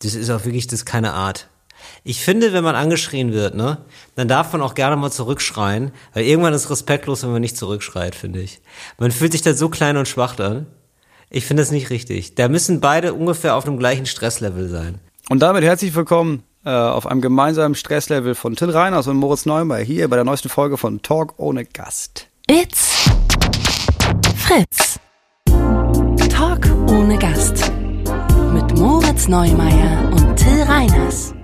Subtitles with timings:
[0.00, 1.48] Das ist auch wirklich, das ist keine Art.
[2.04, 3.78] Ich finde, wenn man angeschrien wird, ne,
[4.14, 8.14] dann darf man auch gerne mal zurückschreien, weil irgendwann ist respektlos, wenn man nicht zurückschreit,
[8.14, 8.60] finde ich.
[8.98, 10.66] Man fühlt sich da so klein und schwach dann.
[11.30, 12.34] Ich finde das nicht richtig.
[12.34, 14.98] Da müssen beide ungefähr auf dem gleichen Stresslevel sein.
[15.28, 19.84] Und damit herzlich willkommen äh, auf einem gemeinsamen Stresslevel von Till Reiners und Moritz Neumeier
[19.84, 22.28] hier bei der neuesten Folge von Talk ohne Gast.
[22.50, 23.10] It's
[24.36, 24.98] Fritz.
[26.30, 27.70] Talk ohne Gast.
[28.52, 31.34] Mit Moritz Neumeier und Till Reiners.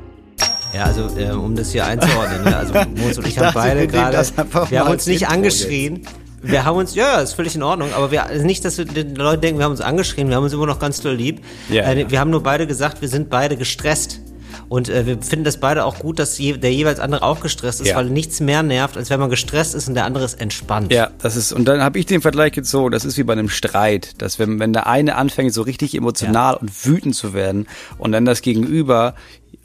[0.74, 2.56] Ja, also äh, um das hier einzuordnen, ne?
[2.56, 4.26] also Moritz und ich, haben beide gerade,
[4.70, 5.96] wir haben uns nicht angeschrien.
[5.96, 6.10] Jetzt.
[6.42, 9.02] Wir haben uns, ja, ist völlig in Ordnung, aber wir, also nicht, dass wir, die
[9.02, 11.42] Leute denken, wir haben uns angeschrien, wir haben uns immer noch ganz doll lieb.
[11.70, 11.84] Ja.
[11.84, 14.20] Äh, wir haben nur beide gesagt, wir sind beide gestresst.
[14.68, 17.80] Und äh, wir finden das beide auch gut, dass je, der jeweils andere auch gestresst
[17.80, 17.96] ist, ja.
[17.96, 20.92] weil nichts mehr nervt, als wenn man gestresst ist und der andere ist entspannt.
[20.92, 23.32] Ja, das ist, und dann habe ich den Vergleich jetzt so, das ist wie bei
[23.32, 26.58] einem Streit, dass wenn, wenn der eine anfängt, so richtig emotional ja.
[26.58, 27.66] und wütend zu werden
[27.98, 29.14] und dann das Gegenüber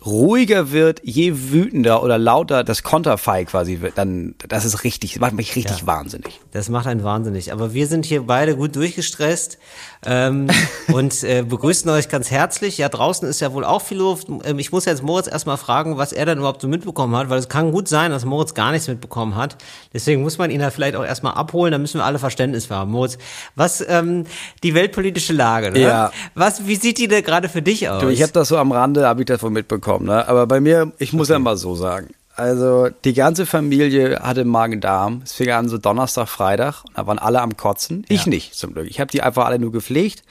[0.06, 5.22] ruhiger wird, je wütender oder lauter das Konterfei quasi wird, dann das ist richtig, das
[5.22, 6.40] macht mich richtig ja, wahnsinnig.
[6.52, 7.52] Das macht einen wahnsinnig.
[7.54, 9.58] Aber wir sind hier beide gut durchgestresst
[10.06, 10.48] ähm,
[10.94, 12.78] und äh, begrüßen euch ganz herzlich.
[12.78, 14.28] Ja, draußen ist ja wohl auch viel Luft.
[14.46, 17.40] Ähm, ich muss jetzt Moritz erstmal fragen, was er dann überhaupt so mitbekommen hat, weil
[17.40, 19.58] es kann gut sein, dass Moritz gar nichts mitbekommen hat.
[19.94, 22.76] Deswegen muss man ihn da vielleicht auch erstmal abholen, da müssen wir alle Verständnis für
[22.76, 22.92] haben.
[22.92, 23.18] Moritz,
[23.56, 24.26] was ähm,
[24.64, 25.82] die weltpolitische Lage, ne?
[25.82, 26.12] Ja.
[26.36, 28.02] Was, wie sieht die denn gerade für dich aus?
[28.02, 30.28] Du, ich habe das so am Rande, habe ich davon mitbekommen, ne?
[30.28, 31.34] Aber bei mir, ich muss okay.
[31.36, 32.10] ja mal so sagen,
[32.40, 35.24] also die ganze Familie hatte Magen-Darm.
[35.26, 36.86] Es fing an so Donnerstag, Freitag.
[36.86, 38.06] Und da waren alle am Kotzen.
[38.08, 38.30] Ich ja.
[38.30, 38.88] nicht, zum Glück.
[38.90, 40.24] Ich habe die einfach alle nur gepflegt.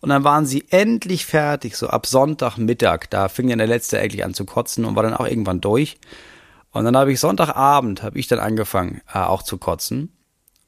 [0.00, 3.10] Und dann waren sie endlich fertig, so ab Sonntagmittag.
[3.10, 5.98] Da fing dann der Letzte eigentlich an zu kotzen und war dann auch irgendwann durch.
[6.72, 10.16] Und dann habe ich Sonntagabend, habe ich dann angefangen, äh, auch zu kotzen.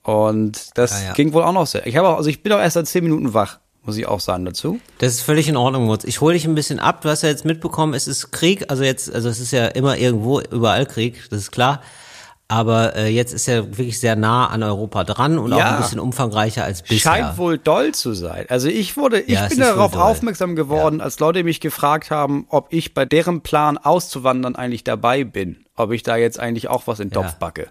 [0.02, 1.12] Und das ja, ja.
[1.14, 1.86] ging wohl auch noch sehr.
[1.86, 4.20] Ich habe auch, also ich bin auch erst seit zehn Minuten wach muss ich auch
[4.20, 4.80] sagen dazu.
[4.98, 6.04] Das ist völlig in Ordnung, Mutz.
[6.04, 7.00] Ich hole dich ein bisschen ab.
[7.02, 9.96] Du hast ja jetzt mitbekommen, es ist Krieg, also jetzt, also es ist ja immer
[9.96, 11.82] irgendwo, überall Krieg, das ist klar.
[12.48, 15.56] Aber äh, jetzt ist er wirklich sehr nah an Europa dran und ja.
[15.56, 17.12] auch ein bisschen umfangreicher als bisher.
[17.12, 18.44] Scheint wohl doll zu sein.
[18.50, 21.04] Also ich wurde, ich ja, bin darauf aufmerksam geworden, ja.
[21.04, 25.64] als Leute mich gefragt haben, ob ich bei deren Plan auszuwandern eigentlich dabei bin.
[25.76, 27.70] Ob ich da jetzt eigentlich auch was in den Topf backe.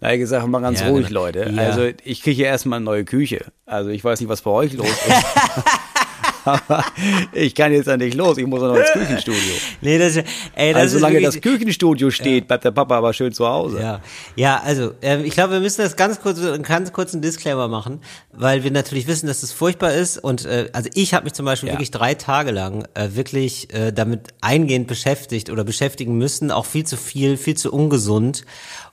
[0.00, 1.20] Da habe ich gesagt, mal ganz ja, ruhig, genau.
[1.20, 1.50] Leute.
[1.54, 1.62] Ja.
[1.62, 3.46] Also ich kriege hier erstmal eine neue Küche.
[3.64, 5.24] Also ich weiß nicht, was bei euch los ist.
[6.44, 6.84] Aber
[7.32, 9.40] ich kann jetzt ja nicht los, ich muss noch ins Küchenstudio.
[9.80, 10.16] Nee, das,
[10.54, 12.46] ey, das also solange wirklich, das Küchenstudio steht, ja.
[12.46, 13.80] bleibt der Papa aber schön zu Hause.
[13.80, 14.00] Ja,
[14.36, 18.00] ja also äh, ich glaube, wir müssen das ganz kurz, einen ganz kurzen Disclaimer machen,
[18.32, 20.18] weil wir natürlich wissen, dass es das furchtbar ist.
[20.18, 21.74] Und äh, also ich habe mich zum Beispiel ja.
[21.74, 26.84] wirklich drei Tage lang äh, wirklich äh, damit eingehend beschäftigt oder beschäftigen müssen, auch viel
[26.84, 28.44] zu viel, viel zu ungesund.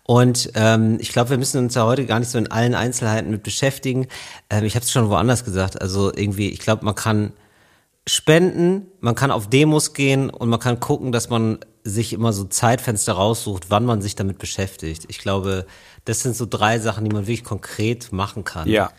[0.03, 3.29] Und ähm, ich glaube, wir müssen uns ja heute gar nicht so in allen Einzelheiten
[3.29, 4.07] mit beschäftigen.
[4.49, 5.81] Ähm, ich habe es schon woanders gesagt.
[5.81, 7.33] Also irgendwie, ich glaube, man kann
[8.07, 12.43] spenden, man kann auf Demos gehen und man kann gucken, dass man sich immer so
[12.45, 15.05] Zeitfenster raussucht, wann man sich damit beschäftigt.
[15.07, 15.65] Ich glaube,
[16.05, 18.67] das sind so drei Sachen, die man wirklich konkret machen kann.
[18.67, 18.91] Ja.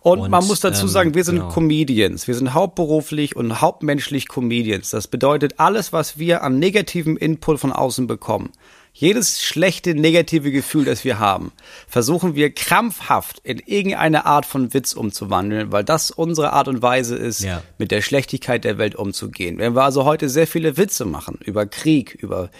[0.00, 1.48] Und, und man muss dazu sagen, ähm, wir sind genau.
[1.48, 2.26] Comedians.
[2.26, 4.90] Wir sind hauptberuflich und hauptmenschlich Comedians.
[4.90, 8.50] Das bedeutet, alles, was wir an negativem Input von außen bekommen,
[8.92, 11.52] jedes schlechte, negative Gefühl, das wir haben,
[11.88, 17.16] versuchen wir krampfhaft in irgendeine Art von Witz umzuwandeln, weil das unsere Art und Weise
[17.16, 17.62] ist, ja.
[17.78, 19.58] mit der Schlechtigkeit der Welt umzugehen.
[19.58, 22.50] Wenn wir also heute sehr viele Witze machen über Krieg, über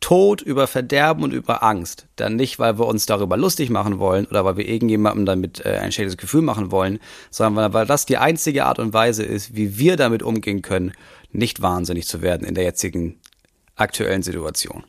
[0.00, 4.26] Tod, über Verderben und über Angst, dann nicht, weil wir uns darüber lustig machen wollen
[4.26, 6.98] oder weil wir irgendjemandem damit äh, ein schlechtes Gefühl machen wollen,
[7.30, 10.92] sondern weil das die einzige Art und Weise ist, wie wir damit umgehen können,
[11.32, 13.18] nicht wahnsinnig zu werden in der jetzigen
[13.76, 14.84] aktuellen Situation.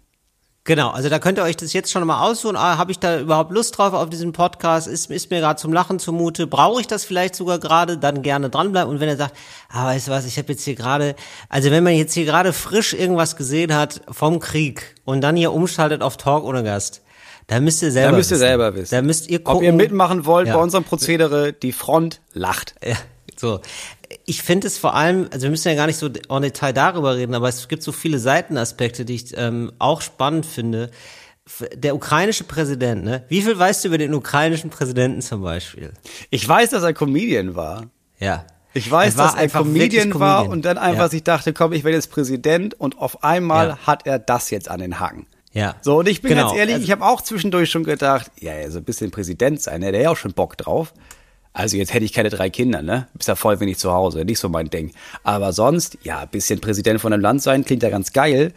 [0.67, 2.55] Genau, also da könnt ihr euch das jetzt schon mal aussuchen.
[2.55, 4.87] Ah, Habe ich da überhaupt Lust drauf auf diesen Podcast?
[4.87, 6.47] Ist, ist mir gerade zum Lachen zumute?
[6.47, 7.99] Brauche ich das vielleicht sogar gerade?
[7.99, 8.91] Dann gerne dranbleiben.
[8.91, 9.35] Und wenn er sagt,
[9.69, 11.15] ah, weißt du was, ich habe jetzt hier gerade,
[11.49, 15.53] also wenn man jetzt hier gerade frisch irgendwas gesehen hat vom Krieg und dann hier
[15.53, 17.03] umschaltet auf Talk ohne Gast,
[17.45, 18.39] da müsst ihr selber da müsst ihr wissen.
[18.39, 18.95] selber wissen.
[18.95, 19.57] Da müsst ihr gucken.
[19.57, 20.55] Ob ihr mitmachen wollt ja.
[20.55, 22.73] bei unserem Prozedere, die Front lacht.
[22.83, 22.95] Ja,
[23.35, 23.59] so
[24.25, 27.15] ich finde es vor allem, also wir müssen ja gar nicht so en Detail darüber
[27.15, 30.91] reden, aber es gibt so viele Seitenaspekte, die ich ähm, auch spannend finde.
[31.75, 33.23] Der ukrainische Präsident, ne?
[33.27, 35.93] Wie viel weißt du über den ukrainischen Präsidenten zum Beispiel?
[36.31, 37.85] Ich weiß, dass er Comedian war.
[38.19, 38.45] Ja.
[38.73, 41.09] Ich weiß, dass er Comedian, Comedian war und dann einfach ja.
[41.09, 43.77] sich dachte, komm, ich werde jetzt Präsident und auf einmal ja.
[43.85, 45.27] hat er das jetzt an den Haken.
[45.53, 45.75] Ja.
[45.81, 46.47] So, und ich bin genau.
[46.47, 49.79] ganz ehrlich, also, ich habe auch zwischendurch schon gedacht, ja, so ein bisschen Präsident sein,
[49.79, 49.91] ne?
[49.91, 50.93] der hat ja auch schon Bock drauf.
[51.55, 53.07] Also jetzt hätte ich keine drei Kinder, ne?
[53.13, 54.91] Bist ja voll wenig zu Hause, nicht so mein Ding.
[55.23, 58.51] Aber sonst, ja, ein bisschen Präsident von einem Land sein, klingt ja ganz geil.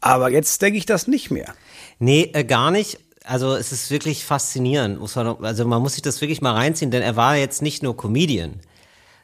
[0.00, 1.54] Aber jetzt denke ich das nicht mehr.
[2.00, 2.98] Nee, äh, gar nicht.
[3.22, 4.98] Also es ist wirklich faszinierend.
[4.98, 7.84] Muss man, also man muss sich das wirklich mal reinziehen, denn er war jetzt nicht
[7.84, 8.54] nur Comedian,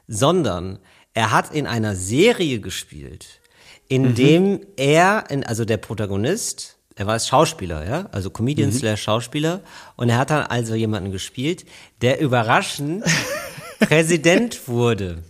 [0.07, 0.79] sondern
[1.13, 3.41] er hat in einer Serie gespielt,
[3.89, 4.15] in mhm.
[4.15, 8.75] dem er, also der Protagonist, er war Schauspieler, ja, also Comedian mhm.
[8.75, 9.61] slash Schauspieler,
[9.95, 11.65] und er hat dann also jemanden gespielt,
[12.03, 13.05] der überraschend
[13.79, 15.23] Präsident wurde.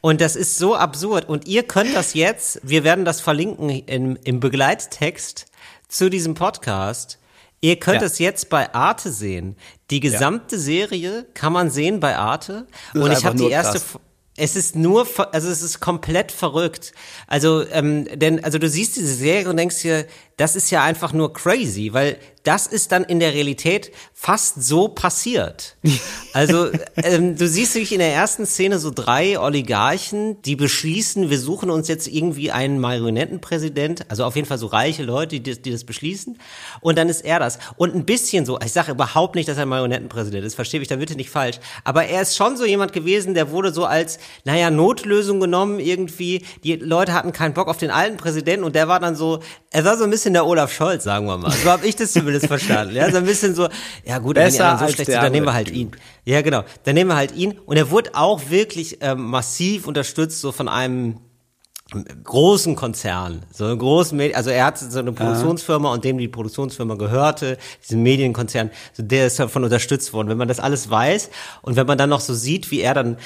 [0.00, 1.28] Und das ist so absurd.
[1.28, 5.46] Und ihr könnt das jetzt, wir werden das verlinken im, im Begleittext
[5.86, 7.18] zu diesem Podcast.
[7.60, 8.06] Ihr könnt ja.
[8.06, 9.56] es jetzt bei Arte sehen.
[9.90, 10.62] Die gesamte ja.
[10.62, 12.66] Serie kann man sehen bei Arte.
[12.94, 14.00] Und ich habe die erste, krass.
[14.42, 16.94] Es ist nur, also es ist komplett verrückt.
[17.26, 20.06] Also, ähm, denn, also du siehst diese Serie und denkst dir,
[20.40, 24.88] das ist ja einfach nur crazy, weil das ist dann in der Realität fast so
[24.88, 25.76] passiert.
[26.32, 31.40] Also ähm, du siehst wirklich in der ersten Szene so drei Oligarchen, die beschließen, wir
[31.40, 35.72] suchen uns jetzt irgendwie einen Marionettenpräsident, also auf jeden Fall so reiche Leute, die, die
[35.72, 36.38] das beschließen.
[36.82, 37.58] Und dann ist er das.
[37.76, 40.86] Und ein bisschen so, ich sage überhaupt nicht, dass er ein Marionettenpräsident ist, verstehe ich
[40.86, 41.58] da bitte nicht falsch.
[41.82, 46.44] Aber er ist schon so jemand gewesen, der wurde so als, naja, Notlösung genommen irgendwie.
[46.62, 49.40] Die Leute hatten keinen Bock auf den alten Präsidenten und der war dann so,
[49.70, 51.50] er war so ein bisschen der Olaf Scholz, sagen wir mal.
[51.50, 52.94] So habe ich das zumindest verstanden.
[52.94, 53.68] Ja, so ein bisschen so,
[54.04, 55.92] ja gut, Besser wenn die so schlecht sind, dann nehmen wir halt ihn.
[56.24, 56.64] Ja, genau.
[56.84, 57.58] Dann nehmen wir halt ihn.
[57.66, 61.20] Und er wurde auch wirklich ähm, massiv unterstützt, so von einem
[62.24, 66.28] großen Konzern, so einen großen, Medi also er hat so eine Produktionsfirma und dem die
[66.28, 70.28] Produktionsfirma gehörte, diesen Medienkonzern, so der ist davon unterstützt worden.
[70.28, 71.30] Wenn man das alles weiß
[71.62, 73.16] und wenn man dann noch so sieht, wie er dann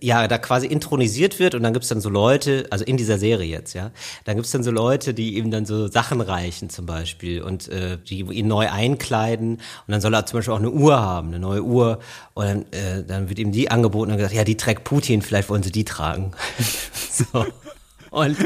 [0.00, 3.48] ja, da quasi intronisiert wird und dann gibt's dann so Leute, also in dieser Serie
[3.48, 3.92] jetzt, ja,
[4.24, 7.98] dann gibt's dann so Leute, die ihm dann so Sachen reichen zum Beispiel und äh,
[7.98, 11.38] die ihn neu einkleiden und dann soll er zum Beispiel auch eine Uhr haben, eine
[11.38, 12.00] neue Uhr
[12.34, 15.48] und dann, äh, dann wird ihm die angeboten und gesagt, ja, die trägt Putin, vielleicht
[15.48, 16.32] wollen sie die tragen.
[17.10, 17.46] so.
[18.10, 18.36] Und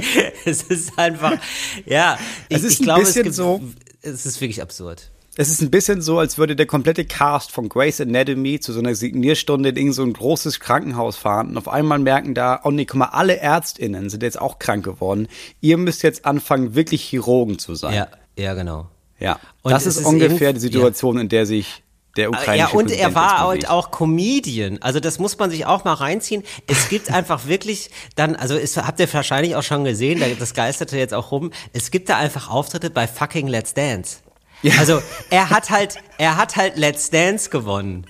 [0.44, 1.38] es ist einfach,
[1.86, 3.60] ja, ich, es ist ich glaube, es, gibt, so,
[4.02, 5.10] es ist wirklich absurd.
[5.40, 8.80] Es ist ein bisschen so, als würde der komplette Cast von Grace Anatomy zu so
[8.80, 12.70] einer Signierstunde in irgend so ein großes Krankenhaus fahren und auf einmal merken da, oh
[12.70, 15.28] nee, guck mal, alle ÄrztInnen sind jetzt auch krank geworden.
[15.62, 17.94] Ihr müsst jetzt anfangen, wirklich Chirurgen zu sein.
[17.94, 18.88] Ja, ja, genau.
[19.18, 21.22] Ja, und das ist, ist ungefähr die Situation, ja.
[21.22, 21.84] in der sich
[22.18, 24.76] der ukrainische Ja, und er war halt auch Comedian.
[24.82, 26.42] Also das muss man sich auch mal reinziehen.
[26.66, 30.98] Es gibt einfach wirklich dann, also es, habt ihr wahrscheinlich auch schon gesehen, das geisterte
[30.98, 34.18] jetzt auch rum, es gibt da einfach Auftritte bei fucking Let's Dance.
[34.62, 34.74] Ja.
[34.78, 38.06] Also er hat halt, er hat halt Let's Dance gewonnen.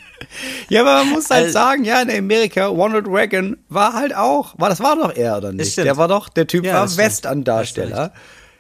[0.69, 4.55] Ja, aber man muss halt also, sagen, ja, in Amerika, Ronald Reagan war halt auch,
[4.59, 5.77] war das war doch er oder nicht?
[5.77, 8.13] Der war doch, der Typ ja, war Western-Darsteller.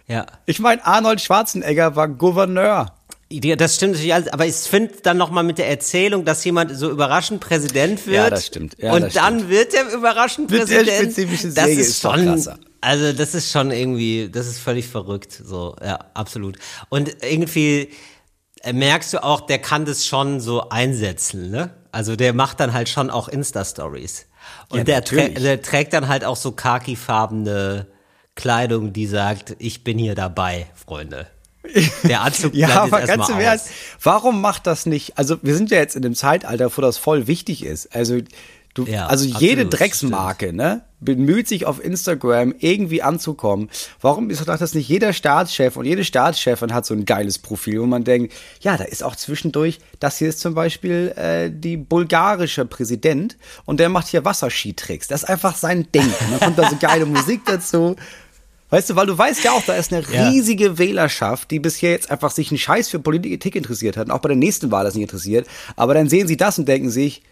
[0.07, 0.27] Ja.
[0.47, 2.95] Ich meine, Arnold Schwarzenegger war Gouverneur.
[3.33, 6.77] Ja, das stimmt natürlich alles, aber ich finde dann nochmal mit der Erzählung, dass jemand
[6.77, 8.17] so überraschend Präsident wird.
[8.17, 8.77] Ja, das stimmt.
[8.79, 9.51] Ja, und das dann stimmt.
[9.51, 10.89] wird er überraschend Präsident.
[10.89, 12.59] Der spezifische Säge das ist, ist schon, krasser.
[12.81, 15.33] Also das ist schon irgendwie, das ist völlig verrückt.
[15.33, 16.59] So, ja, absolut.
[16.89, 17.91] Und irgendwie
[18.63, 21.75] äh, merkst du auch, der kann das schon so einsetzen, ne?
[21.93, 24.27] Also der macht dann halt schon auch Insta-Stories.
[24.69, 27.87] Und ja, der, trä der, trägt dann halt auch so khakifarbene
[28.37, 31.27] Kleidung, die sagt, ich bin hier dabei, Freunde.
[32.05, 33.69] Der Anzug ja, aber ganz im Ernst,
[34.03, 35.19] warum macht das nicht?
[35.19, 37.95] Also wir sind ja jetzt in dem Zeitalter, wo das voll wichtig ist.
[37.95, 38.19] Also
[38.75, 40.59] Du, ja, also jede absolut, Drecksmarke, stimmt.
[40.59, 43.69] ne, bemüht sich auf Instagram irgendwie anzukommen.
[44.01, 47.81] Warum ist doch das nicht jeder Staatschef und jede Staatschefin hat so ein geiles Profil,
[47.81, 51.77] wo man denkt, ja, da ist auch zwischendurch, das hier ist zum Beispiel äh, die
[51.77, 55.09] bulgarische Präsident und der macht hier Wasserskitricks.
[55.09, 56.03] Das ist einfach sein Ding.
[56.03, 57.97] Und dann kommt da so geile Musik dazu.
[58.69, 60.79] Weißt du, weil du weißt ja auch, da ist eine riesige ja.
[60.79, 64.29] Wählerschaft, die bisher jetzt einfach sich einen Scheiß für Politik interessiert hat und auch bei
[64.29, 65.49] der nächsten Wahl das nicht interessiert.
[65.75, 67.23] Aber dann sehen sie das und denken sich,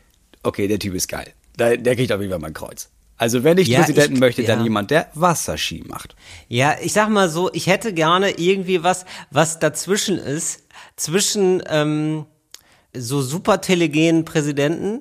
[0.43, 1.33] okay, der Typ ist geil.
[1.59, 2.91] Der, der kriegt auf jeden Fall mein Kreuz.
[3.17, 4.65] Also wenn ich ja, Präsidenten ich, möchte, dann ja.
[4.65, 6.15] jemand, der Wasserski macht.
[6.47, 10.63] Ja, ich sag mal so, ich hätte gerne irgendwie was, was dazwischen ist,
[10.95, 12.27] zwischen ähm,
[12.97, 15.01] so super telegenen Präsidenten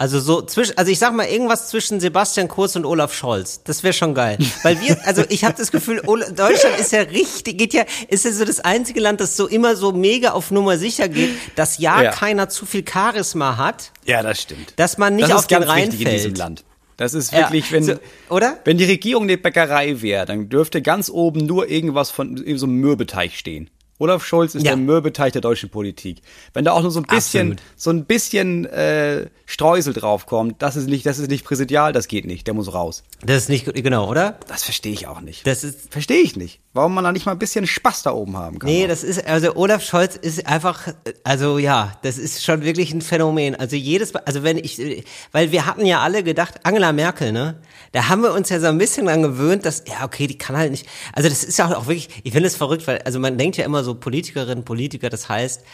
[0.00, 3.62] also so zwischen, also ich sag mal irgendwas zwischen Sebastian Kurz und Olaf Scholz.
[3.64, 7.58] Das wäre schon geil, weil wir, also ich habe das Gefühl, Deutschland ist ja richtig,
[7.58, 10.78] geht ja, ist ja so das einzige Land, das so immer so mega auf Nummer
[10.78, 12.12] sicher geht, dass ja, ja.
[12.12, 13.92] keiner zu viel Charisma hat.
[14.06, 14.72] Ja, das stimmt.
[14.76, 16.00] Dass man nicht das auf den reinfällt.
[16.00, 16.64] in diesem Land.
[16.96, 17.92] Das ist wirklich, ja, wenn, so,
[18.30, 18.58] oder?
[18.64, 22.76] wenn die Regierung eine Bäckerei wäre, dann dürfte ganz oben nur irgendwas von so einem
[22.76, 23.68] Mürbeteig stehen.
[24.00, 24.70] Olaf Scholz ist ja.
[24.70, 26.22] der Mürbeteig der deutschen Politik.
[26.54, 27.62] Wenn da auch nur so ein bisschen, Absolut.
[27.76, 32.24] so ein bisschen äh, Streusel draufkommt, das ist nicht, das ist nicht präsidial, das geht
[32.24, 33.04] nicht, der muss raus.
[33.22, 34.38] Das ist nicht genau, oder?
[34.48, 35.46] Das verstehe ich auch nicht.
[35.46, 36.60] Das ist verstehe ich nicht.
[36.72, 38.70] Warum man da nicht mal ein bisschen Spaß da oben haben kann.
[38.70, 43.02] Nee, das ist also Olaf Scholz ist einfach, also ja, das ist schon wirklich ein
[43.02, 43.54] Phänomen.
[43.54, 47.60] Also jedes, also wenn ich, weil wir hatten ja alle gedacht, Angela Merkel, ne?
[47.92, 50.56] Da haben wir uns ja so ein bisschen dran gewöhnt, dass ja okay, die kann
[50.56, 50.86] halt nicht.
[51.12, 53.64] Also das ist ja auch wirklich, ich finde es verrückt, weil also man denkt ja
[53.64, 55.64] immer so so Politikerinnen, Politiker, das heißt,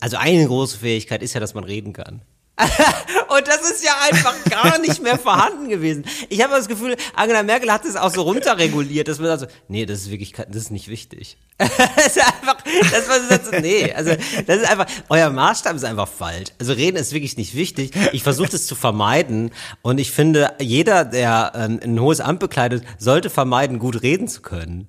[0.00, 2.22] also eine große Fähigkeit ist ja, dass man reden kann.
[2.58, 6.04] Und das ist ja einfach gar nicht mehr vorhanden gewesen.
[6.28, 9.86] Ich habe das Gefühl, Angela Merkel hat es auch so runterreguliert, dass man so, nee,
[9.86, 11.38] das ist wirklich, das ist nicht wichtig.
[11.58, 11.68] das
[12.08, 12.58] ist einfach,
[12.90, 14.14] das war so, nee, also
[14.46, 16.50] das ist einfach, euer Maßstab ist einfach falsch.
[16.60, 17.92] Also reden ist wirklich nicht wichtig.
[18.12, 19.50] Ich versuche das zu vermeiden
[19.80, 24.42] und ich finde, jeder, der ähm, ein hohes Amt bekleidet, sollte vermeiden, gut reden zu
[24.42, 24.88] können.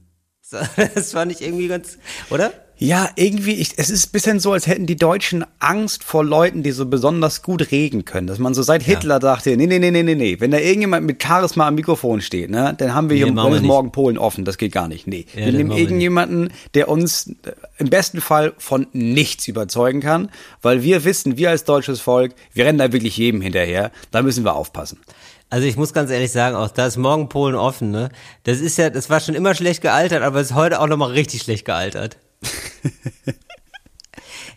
[0.95, 1.97] Das fand ich irgendwie ganz,
[2.29, 2.53] oder?
[2.83, 6.63] Ja, irgendwie, ich, es ist ein bisschen so, als hätten die Deutschen Angst vor Leuten,
[6.63, 8.27] die so besonders gut reden können.
[8.27, 9.19] Dass man so seit Hitler ja.
[9.19, 10.35] dachte, nee, nee, nee, nee, nee, nee.
[10.41, 13.93] Wenn da irgendjemand mit Charisma am Mikrofon steht, ne, dann haben wir hier nee, morgen
[13.93, 14.43] Polen offen.
[14.43, 15.07] Das geht gar nicht.
[15.07, 15.25] Nee.
[15.33, 20.29] Ja, wir nehmen irgendjemanden, der uns äh, im besten Fall von nichts überzeugen kann,
[20.61, 23.91] weil wir wissen, wir als deutsches Volk, wir rennen da wirklich jedem hinterher.
[24.11, 24.99] Da müssen wir aufpassen.
[25.49, 28.09] Also ich muss ganz ehrlich sagen, auch da ist morgen Polen offen, ne?
[28.43, 31.43] Das ist ja, das war schon immer schlecht gealtert, aber ist heute auch nochmal richtig
[31.43, 32.17] schlecht gealtert.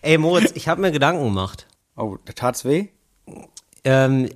[0.02, 1.66] Ey, Moritz, ich habe mir Gedanken gemacht.
[1.96, 2.88] Oh, da tat's weh?
[3.84, 4.28] Ähm,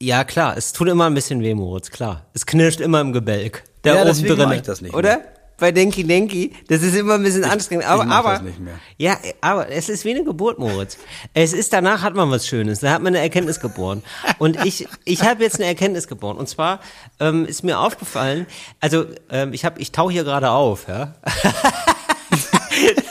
[0.00, 2.26] ja, klar, es tut immer ein bisschen weh, Moritz, klar.
[2.34, 3.64] Es knirscht immer im Gebälk.
[3.84, 4.52] Der ja, oben drin.
[4.52, 5.18] Ich das nicht oder?
[5.18, 5.28] Mehr.
[5.56, 7.86] Bei Denki Denki, das ist immer ein bisschen anstrengend.
[7.86, 8.74] Aber, ich aber, das nicht mehr.
[8.98, 10.98] ja, aber es ist wie eine Geburt, Moritz.
[11.32, 12.80] Es ist danach hat man was Schönes.
[12.80, 14.02] Da hat man eine Erkenntnis geboren.
[14.38, 16.38] Und ich, ich habe jetzt eine Erkenntnis geboren.
[16.38, 16.80] Und zwar
[17.20, 18.46] ähm, ist mir aufgefallen.
[18.80, 21.14] Also ähm, ich habe, ich tauche hier gerade auf, ja.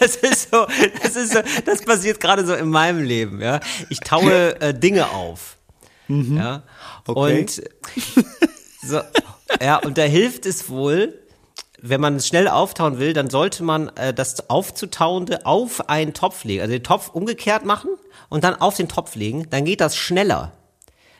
[0.03, 0.65] Das ist so,
[1.01, 3.59] das ist so, das passiert gerade so in meinem Leben, ja.
[3.89, 5.57] Ich taue äh, Dinge auf.
[6.07, 6.37] Mhm.
[6.37, 6.63] Ja.
[7.07, 7.39] Okay.
[7.39, 7.63] Und
[8.83, 9.01] so,
[9.61, 11.19] ja, und da hilft es wohl,
[11.81, 16.43] wenn man es schnell auftauen will, dann sollte man äh, das aufzutauende auf einen Topf
[16.43, 16.61] legen.
[16.61, 17.91] Also den Topf umgekehrt machen
[18.29, 20.53] und dann auf den Topf legen, dann geht das schneller.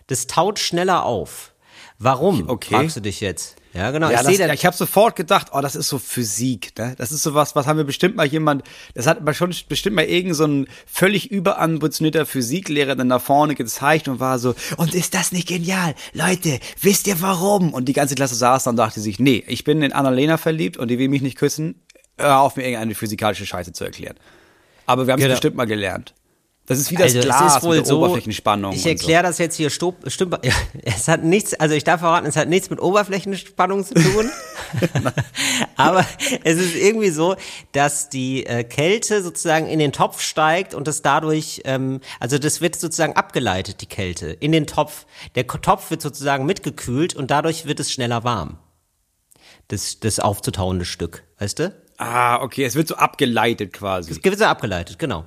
[0.08, 1.54] Das taut schneller auf.
[2.00, 2.50] Warum?
[2.50, 2.76] Okay.
[2.76, 3.56] Fragst du dich jetzt?
[3.74, 4.12] Ja, genau.
[4.12, 6.78] Ja, ich, das, ich habe sofort gedacht, oh, das ist so Physik.
[6.78, 6.94] Ne?
[6.98, 8.64] Das ist so was, was haben wir bestimmt mal jemand,
[8.94, 13.56] das hat man schon bestimmt mal irgend so ein völlig überambitionierter Physiklehrer dann nach vorne
[13.56, 15.96] gezeigt und war so, und ist das nicht genial?
[16.14, 17.74] Leute, wisst ihr warum?
[17.74, 20.78] Und die ganze Klasse saß dann und dachte sich, nee, ich bin in Annalena verliebt
[20.78, 21.82] und die will mich nicht küssen.
[22.20, 24.16] Hör auf, mir irgendeine physikalische Scheiße zu erklären.
[24.86, 25.34] Aber wir haben es genau.
[25.34, 26.14] bestimmt mal gelernt.
[26.66, 28.74] Das ist wie das also Glas es ist wohl mit so, Oberflächenspannung.
[28.74, 29.28] Ich erkläre so.
[29.28, 30.40] das jetzt hier stup, stup,
[30.84, 34.32] es hat nichts, also ich darf verraten, es hat nichts mit Oberflächenspannung zu tun.
[35.76, 36.06] Aber
[36.46, 37.36] es ist irgendwie so,
[37.74, 42.62] dass die äh, Kälte sozusagen in den Topf steigt und es dadurch, ähm, also das
[42.62, 45.06] wird sozusagen abgeleitet, die Kälte, in den Topf.
[45.36, 48.58] Der Topf wird sozusagen mitgekühlt und dadurch wird es schneller warm.
[49.68, 51.84] Das, das aufzutauende Stück, weißt du?
[51.98, 54.12] Ah, okay, es wird so abgeleitet quasi.
[54.12, 55.26] Es wird so abgeleitet, genau.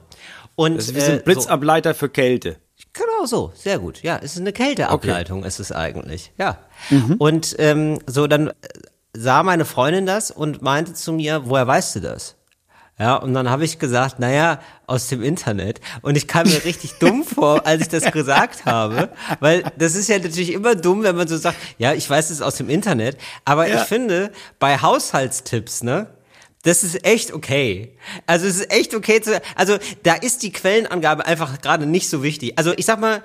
[0.57, 1.99] Und, das ist wie so ein äh, Blitzableiter so.
[1.99, 2.57] für Kälte.
[2.93, 4.03] Genau so, sehr gut.
[4.03, 5.49] Ja, es ist eine Kälteableitung, okay.
[5.49, 6.33] ist es eigentlich.
[6.39, 6.59] Ja.
[6.91, 7.17] Mhm.
[7.19, 8.53] Und ähm, so, dann äh,
[9.13, 12.37] sah meine Freundin das und meinte zu mir, woher weißt du das?
[12.99, 15.83] Ja, und dann habe ich gesagt, naja, aus dem Internet.
[16.01, 19.11] Und ich kam mir richtig dumm vor, als ich das gesagt habe,
[19.41, 22.41] weil das ist ja natürlich immer dumm, wenn man so sagt, ja, ich weiß es
[22.41, 23.19] aus dem Internet.
[23.45, 23.77] Aber ja.
[23.77, 26.07] ich finde, bei Haushaltstipps, ne,
[26.67, 27.97] das ist echt okay.
[28.27, 32.25] Also es ist echt okay zu, also da ist die Quellenangabe einfach gerade nicht so
[32.25, 32.55] wichtig.
[32.57, 33.23] Also ich sag mal,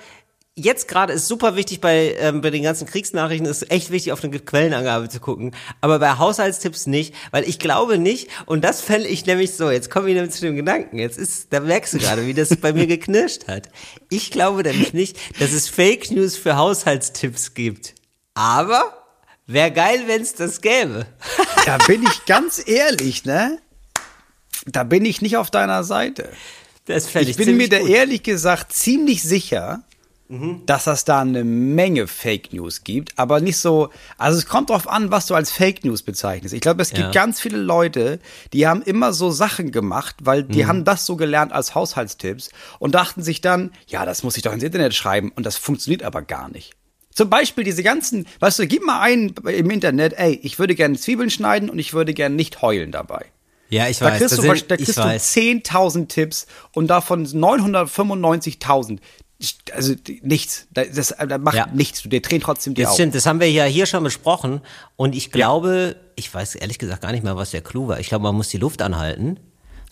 [0.56, 4.24] jetzt gerade ist super wichtig bei, ähm, bei den ganzen Kriegsnachrichten, ist echt wichtig, auf
[4.24, 5.56] eine Quellenangabe zu gucken.
[5.82, 9.90] Aber bei Haushaltstipps nicht, weil ich glaube nicht, und das fände ich nämlich so, jetzt
[9.90, 12.74] komme ich nämlich zu dem Gedanken, jetzt ist, da merkst du gerade, wie das bei
[12.74, 13.70] mir geknirscht hat.
[14.12, 17.96] Ich glaube nämlich nicht, dass es Fake News für Haushaltstipps gibt.
[18.36, 19.01] Aber
[19.52, 21.06] Wäre geil, wenn es das gäbe.
[21.66, 23.60] da bin ich ganz ehrlich, ne?
[24.66, 26.30] Da bin ich nicht auf deiner Seite.
[26.86, 29.84] Das ich, ich bin mir da ehrlich gesagt ziemlich sicher,
[30.30, 30.64] mhm.
[30.66, 33.90] dass es da eine Menge Fake News gibt, aber nicht so.
[34.18, 36.54] Also es kommt darauf an, was du als Fake News bezeichnest.
[36.54, 37.12] Ich glaube, es gibt ja.
[37.12, 38.20] ganz viele Leute,
[38.54, 40.68] die haben immer so Sachen gemacht, weil die mhm.
[40.68, 44.54] haben das so gelernt als Haushaltstipps und dachten sich dann, ja, das muss ich doch
[44.54, 46.76] ins Internet schreiben und das funktioniert aber gar nicht.
[47.14, 50.98] Zum Beispiel diese ganzen, weißt du, gib mal ein im Internet, ey, ich würde gerne
[50.98, 53.26] Zwiebeln schneiden und ich würde gerne nicht heulen dabei.
[53.70, 54.20] Ja, ich da weiß.
[54.20, 59.00] Kriegst du, sind, da kriegst du 10.000 Tipps und davon 995.000
[59.74, 61.68] also nichts, das, das macht ja.
[61.74, 64.62] nichts, der dreht trotzdem die Das stimmt, das haben wir ja hier schon besprochen
[64.98, 66.12] und ich glaube, ja.
[66.16, 68.00] ich weiß ehrlich gesagt gar nicht mehr, was der Clou war.
[68.00, 69.40] Ich glaube, man muss die Luft anhalten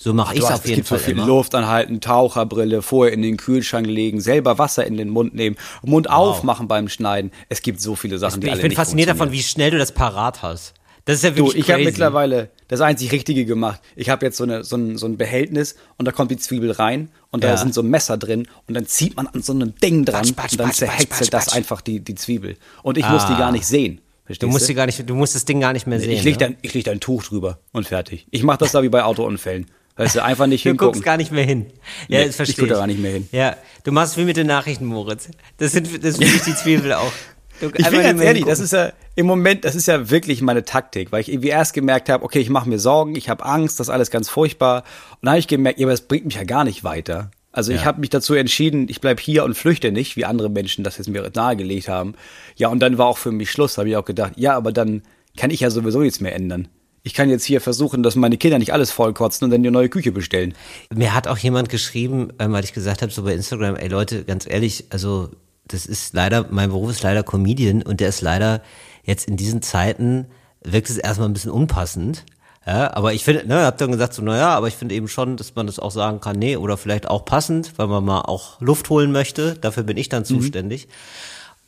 [0.01, 0.97] so mache ich es auf jeden Fall.
[0.97, 1.27] Es gibt so viel immer.
[1.27, 6.07] Luft anhalten, Taucherbrille, vorher in den Kühlschrank legen, selber Wasser in den Mund nehmen, Mund
[6.07, 6.15] wow.
[6.15, 7.31] aufmachen beim Schneiden.
[7.49, 9.71] Es gibt so viele Sachen, ich, die ich alle Ich bin fasziniert davon, wie schnell
[9.71, 10.73] du das parat hast.
[11.03, 13.81] Das ist ja wirklich du, ich habe mittlerweile das einzig Richtige gemacht.
[13.97, 16.71] Ich habe jetzt so, eine, so, ein, so ein Behältnis und da kommt die Zwiebel
[16.71, 20.05] rein und da sind so Messer drin und dann zieht man an so einem Ding
[20.05, 22.55] dran batsch, batsch, und dann zerhäckselt das einfach die, die Zwiebel.
[22.83, 23.11] Und ich ah.
[23.11, 23.99] muss die gar nicht sehen.
[24.23, 26.11] Verstehst du musst die gar nicht, du musst das Ding gar nicht mehr sehen.
[26.11, 26.37] Ich leg, ne?
[26.37, 28.27] dann, ich leg da ein Tuch drüber und fertig.
[28.29, 29.65] Ich mache das da wie bei Autounfällen.
[29.99, 30.93] Weißt du, einfach nicht du hingucken.
[30.93, 31.65] Du guckst gar nicht mehr hin.
[32.07, 32.69] Ja, nee, das verstehe ich.
[32.69, 33.27] gucke gar nicht mehr hin.
[33.33, 35.27] Ja, du machst wie mit den Nachrichten, Moritz.
[35.57, 37.11] Das sind, das finde ich die Zwiebel auch.
[37.59, 40.63] Du, ich bin ganz ehrlich, das ist ja im Moment, das ist ja wirklich meine
[40.63, 43.81] Taktik, weil ich irgendwie erst gemerkt habe, okay, ich mache mir Sorgen, ich habe Angst,
[43.81, 44.83] das ist alles ganz furchtbar.
[45.11, 47.31] Und dann habe ich gemerkt, ja, aber das bringt mich ja gar nicht weiter.
[47.51, 47.79] Also ja.
[47.79, 50.97] ich habe mich dazu entschieden, ich bleib hier und flüchte nicht, wie andere Menschen das
[50.97, 52.15] jetzt mir nahegelegt haben.
[52.55, 55.01] Ja, und dann war auch für mich Schluss, habe ich auch gedacht, ja, aber dann
[55.35, 56.69] kann ich ja sowieso nichts mehr ändern.
[57.03, 59.89] Ich kann jetzt hier versuchen, dass meine Kinder nicht alles vollkotzen und dann die neue
[59.89, 60.53] Küche bestellen.
[60.93, 64.23] Mir hat auch jemand geschrieben, ähm, weil ich gesagt habe, so bei Instagram, ey Leute,
[64.23, 65.29] ganz ehrlich, also
[65.67, 68.61] das ist leider, mein Beruf ist leider Comedian und der ist leider
[69.03, 70.27] jetzt in diesen Zeiten,
[70.63, 72.25] wirkt es erstmal ein bisschen unpassend.
[72.65, 75.37] Ja, aber ich finde, ne, hab dann gesagt so, naja, aber ich finde eben schon,
[75.37, 78.59] dass man das auch sagen kann, nee, oder vielleicht auch passend, weil man mal auch
[78.61, 79.55] Luft holen möchte.
[79.55, 80.51] Dafür bin ich dann mhm.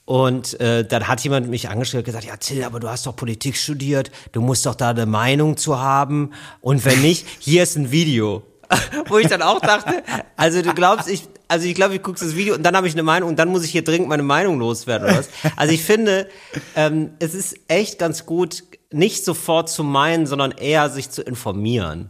[0.06, 3.16] Und äh, dann hat jemand mich angestellt und gesagt, ja Till, aber du hast doch
[3.16, 6.32] Politik studiert, du musst doch da eine Meinung zu haben.
[6.60, 8.44] Und wenn nicht, hier ist ein Video.
[9.08, 10.02] Wo ich dann auch dachte,
[10.38, 12.94] also du glaubst, ich, also ich glaube, ich gucke das Video und dann habe ich
[12.94, 15.30] eine Meinung und dann muss ich hier dringend meine Meinung loswerden oder was.
[15.58, 16.30] Also ich finde,
[16.76, 22.10] ähm, es ist echt ganz gut, nicht sofort zu meinen, sondern eher sich zu informieren.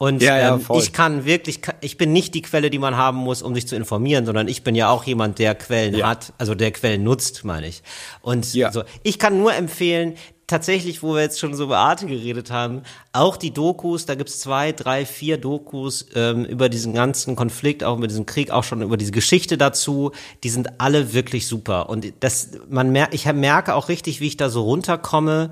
[0.00, 3.18] Und ja, ja, ähm, ich kann wirklich, ich bin nicht die Quelle, die man haben
[3.18, 6.08] muss, um sich zu informieren, sondern ich bin ja auch jemand, der Quellen ja.
[6.08, 7.82] hat, also der Quellen nutzt, meine ich.
[8.22, 10.14] Und so, ich kann nur empfehlen,
[10.48, 14.40] tatsächlich, wo wir jetzt schon so über Arte geredet haben, auch die Dokus, da gibt's
[14.40, 18.82] zwei, drei, vier Dokus ähm, über diesen ganzen Konflikt, auch über diesen Krieg, auch schon
[18.82, 20.12] über diese Geschichte dazu,
[20.42, 21.88] die sind alle wirklich super.
[21.88, 25.50] Und das, man merkt, ich merke auch richtig, wie ich da so runterkomme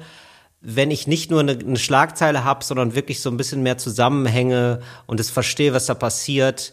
[0.60, 4.80] wenn ich nicht nur eine, eine Schlagzeile habe, sondern wirklich so ein bisschen mehr Zusammenhänge
[5.06, 6.72] und es verstehe, was da passiert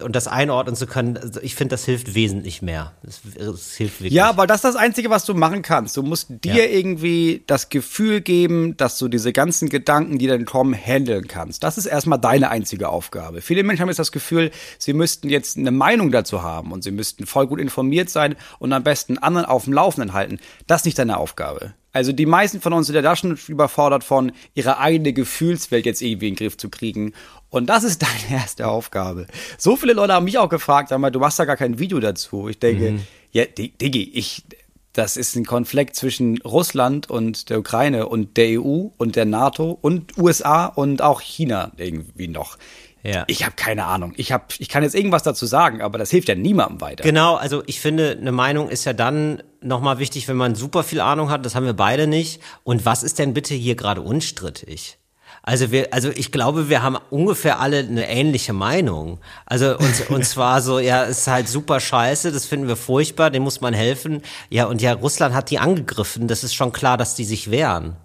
[0.00, 2.94] und das einordnen zu können, also ich finde, das hilft wesentlich mehr.
[3.04, 4.12] Das, das, hilft wirklich.
[4.12, 5.96] Ja, weil das ist das Einzige, was du machen kannst.
[5.96, 6.64] Du musst dir ja.
[6.64, 11.62] irgendwie das Gefühl geben, dass du diese ganzen Gedanken, die dann kommen, handeln kannst.
[11.62, 13.40] Das ist erstmal deine einzige Aufgabe.
[13.40, 16.90] Viele Menschen haben jetzt das Gefühl, sie müssten jetzt eine Meinung dazu haben und sie
[16.90, 20.40] müssten voll gut informiert sein und am besten anderen auf dem Laufenden halten.
[20.66, 21.74] Das ist nicht deine Aufgabe.
[21.94, 26.02] Also die meisten von uns sind ja da schon überfordert von, ihre eigene Gefühlswelt jetzt
[26.02, 27.14] irgendwie in den Griff zu kriegen.
[27.48, 29.28] Und das ist deine erste Aufgabe.
[29.56, 32.00] So viele Leute haben mich auch gefragt, sag mal, du machst da gar kein Video
[32.00, 32.48] dazu.
[32.48, 33.00] Ich denke, mhm.
[33.30, 34.42] ja, Diggi, ich,
[34.92, 39.78] das ist ein Konflikt zwischen Russland und der Ukraine und der EU und der NATO
[39.80, 42.58] und USA und auch China irgendwie noch.
[43.04, 43.24] Ja.
[43.26, 44.14] Ich habe keine Ahnung.
[44.16, 47.04] Ich hab, ich kann jetzt irgendwas dazu sagen, aber das hilft ja niemandem weiter.
[47.04, 51.00] Genau, also ich finde, eine Meinung ist ja dann nochmal wichtig, wenn man super viel
[51.00, 51.44] Ahnung hat.
[51.44, 52.40] Das haben wir beide nicht.
[52.64, 54.98] Und was ist denn bitte hier gerade unstrittig?
[55.42, 59.20] Also wir, also ich glaube, wir haben ungefähr alle eine ähnliche Meinung.
[59.44, 63.42] Also und, und zwar so, ja, ist halt super scheiße, das finden wir furchtbar, dem
[63.42, 64.22] muss man helfen.
[64.48, 67.96] Ja, und ja, Russland hat die angegriffen, das ist schon klar, dass die sich wehren.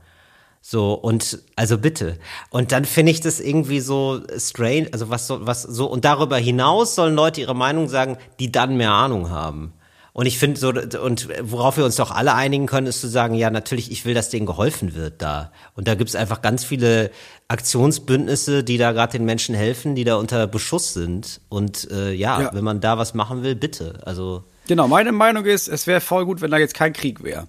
[0.62, 2.18] So, und also bitte.
[2.50, 6.38] Und dann finde ich das irgendwie so strange, also was so, was so, und darüber
[6.38, 9.74] hinaus sollen Leute ihre Meinung sagen, die dann mehr Ahnung haben.
[10.12, 10.70] Und ich finde so,
[11.02, 14.14] und worauf wir uns doch alle einigen können, ist zu sagen, ja, natürlich, ich will,
[14.14, 15.52] dass denen geholfen wird da.
[15.76, 17.12] Und da gibt es einfach ganz viele
[17.48, 21.40] Aktionsbündnisse, die da gerade den Menschen helfen, die da unter Beschuss sind.
[21.48, 24.00] Und äh, ja, ja, wenn man da was machen will, bitte.
[24.04, 24.44] Also.
[24.68, 27.48] Genau, meine Meinung ist, es wäre voll gut, wenn da jetzt kein Krieg wäre.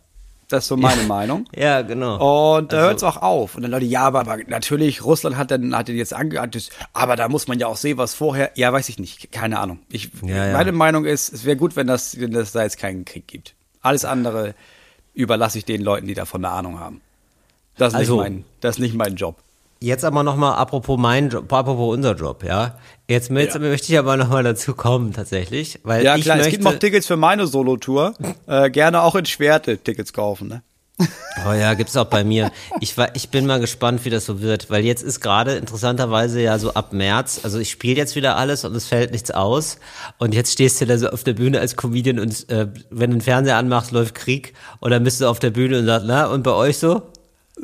[0.50, 1.06] Das ist so meine ja.
[1.06, 1.44] Meinung.
[1.56, 2.56] Ja, genau.
[2.56, 2.88] Und da also.
[2.88, 3.54] hört es auch auf.
[3.54, 7.16] Und dann Leute, ja, aber, aber natürlich, Russland hat dann hat den jetzt angeantwortet, aber
[7.16, 8.50] da muss man ja auch sehen, was vorher.
[8.56, 9.30] Ja, weiß ich nicht.
[9.30, 9.78] Keine Ahnung.
[9.88, 10.52] Ich, ja, ja.
[10.52, 13.54] Meine Meinung ist, es wäre gut, wenn das, wenn das da jetzt keinen Krieg gibt.
[13.80, 14.54] Alles andere
[15.14, 17.00] überlasse ich den Leuten, die davon eine Ahnung haben.
[17.76, 19.36] Das ist, also, nicht, mein, das ist nicht mein Job.
[19.82, 22.78] Jetzt aber nochmal apropos mein Job, apropos unser Job, ja.
[23.08, 23.60] Jetzt, jetzt ja.
[23.60, 25.80] möchte ich aber nochmal dazu kommen, tatsächlich.
[25.84, 28.14] Weil ja, ich klar, möchte, es gibt noch Tickets für meine Solo-Tour.
[28.46, 30.62] äh, gerne auch in Schwerte Tickets kaufen, ne?
[31.46, 32.52] Oh ja, gibt's auch bei mir.
[32.80, 36.42] Ich war, ich bin mal gespannt, wie das so wird, weil jetzt ist gerade interessanterweise
[36.42, 39.78] ja so ab März, also ich spiele jetzt wieder alles und es fällt nichts aus
[40.18, 43.16] und jetzt stehst du da so auf der Bühne als Comedian und äh, wenn du
[43.16, 46.26] den Fernseher anmachst, läuft Krieg und dann bist du auf der Bühne und sagst, na
[46.26, 47.02] und bei euch so?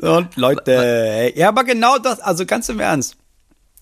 [0.01, 3.17] Und Leute, ja, aber genau das, also ganz im Ernst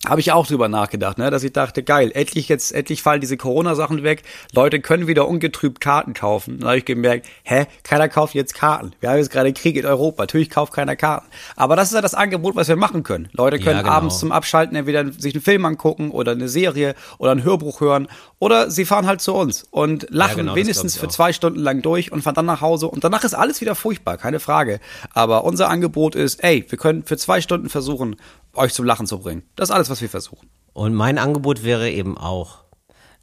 [0.08, 3.38] habe ich auch drüber nachgedacht, ne, dass ich dachte, geil, endlich jetzt, endlich fallen diese
[3.38, 6.60] Corona-Sachen weg, Leute können wieder ungetrübt Karten kaufen.
[6.60, 8.94] Dann habe ich gemerkt, hä, keiner kauft jetzt Karten.
[9.00, 11.28] Wir haben jetzt gerade Krieg in Europa, natürlich kauft keiner Karten.
[11.56, 13.30] Aber das ist ja das Angebot, was wir machen können.
[13.34, 13.94] Leute können ja, genau.
[13.94, 18.08] abends zum Abschalten entweder sich einen Film angucken oder eine Serie oder ein Hörbuch hören
[18.40, 21.82] oder sie fahren halt zu uns und lachen ja, genau, wenigstens für zwei Stunden lang
[21.82, 24.80] durch und fahren dann nach Hause und danach ist alles wieder furchtbar, keine Frage.
[25.14, 28.18] Aber unser Angebot ist, ey, wir können für zwei Stunden versuchen,
[28.56, 29.44] euch zum Lachen zu bringen.
[29.56, 30.50] Das ist alles, was wir versuchen.
[30.74, 32.66] Und mein Angebot wäre eben auch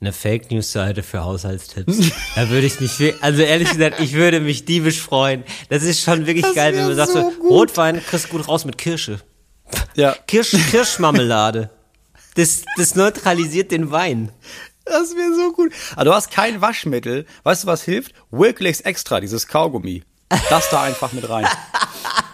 [0.00, 2.10] eine Fake News Seite für Haushaltstipps.
[2.34, 5.44] da würde ich mich, also ehrlich gesagt, ich würde mich diebisch freuen.
[5.68, 8.78] Das ist schon wirklich das geil, wenn man sagt, so Rotwein kriegst gut raus mit
[8.78, 9.20] Kirsche.
[9.94, 10.16] Ja.
[10.26, 11.70] Kirsch, Kirschmarmelade.
[12.34, 14.32] Das, das neutralisiert den Wein.
[14.84, 15.72] Das wäre so gut.
[15.94, 17.26] Aber du hast kein Waschmittel.
[17.44, 18.12] Weißt du, was hilft?
[18.30, 20.02] Wilklex Extra, dieses Kaugummi.
[20.48, 21.46] Das da einfach mit rein.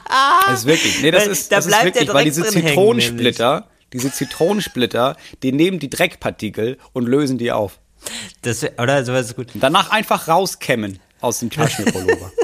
[0.09, 1.03] Das ist wirklich.
[1.03, 5.79] Nee, das ist, da das ist wirklich, weil diese Zitronensplitter, hängen, diese Zitronensplitter, die nehmen
[5.79, 7.79] die Dreckpartikel und lösen die auf.
[8.42, 9.55] Das, oder sowas ist gut.
[9.55, 12.33] Und danach einfach rauskämmen aus dem Taschenpullover.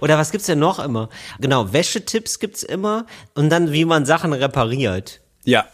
[0.00, 1.08] Oder was gibt's denn noch immer?
[1.40, 5.20] Genau, Wäschetipps gibt's immer und dann wie man Sachen repariert.
[5.44, 5.66] Ja.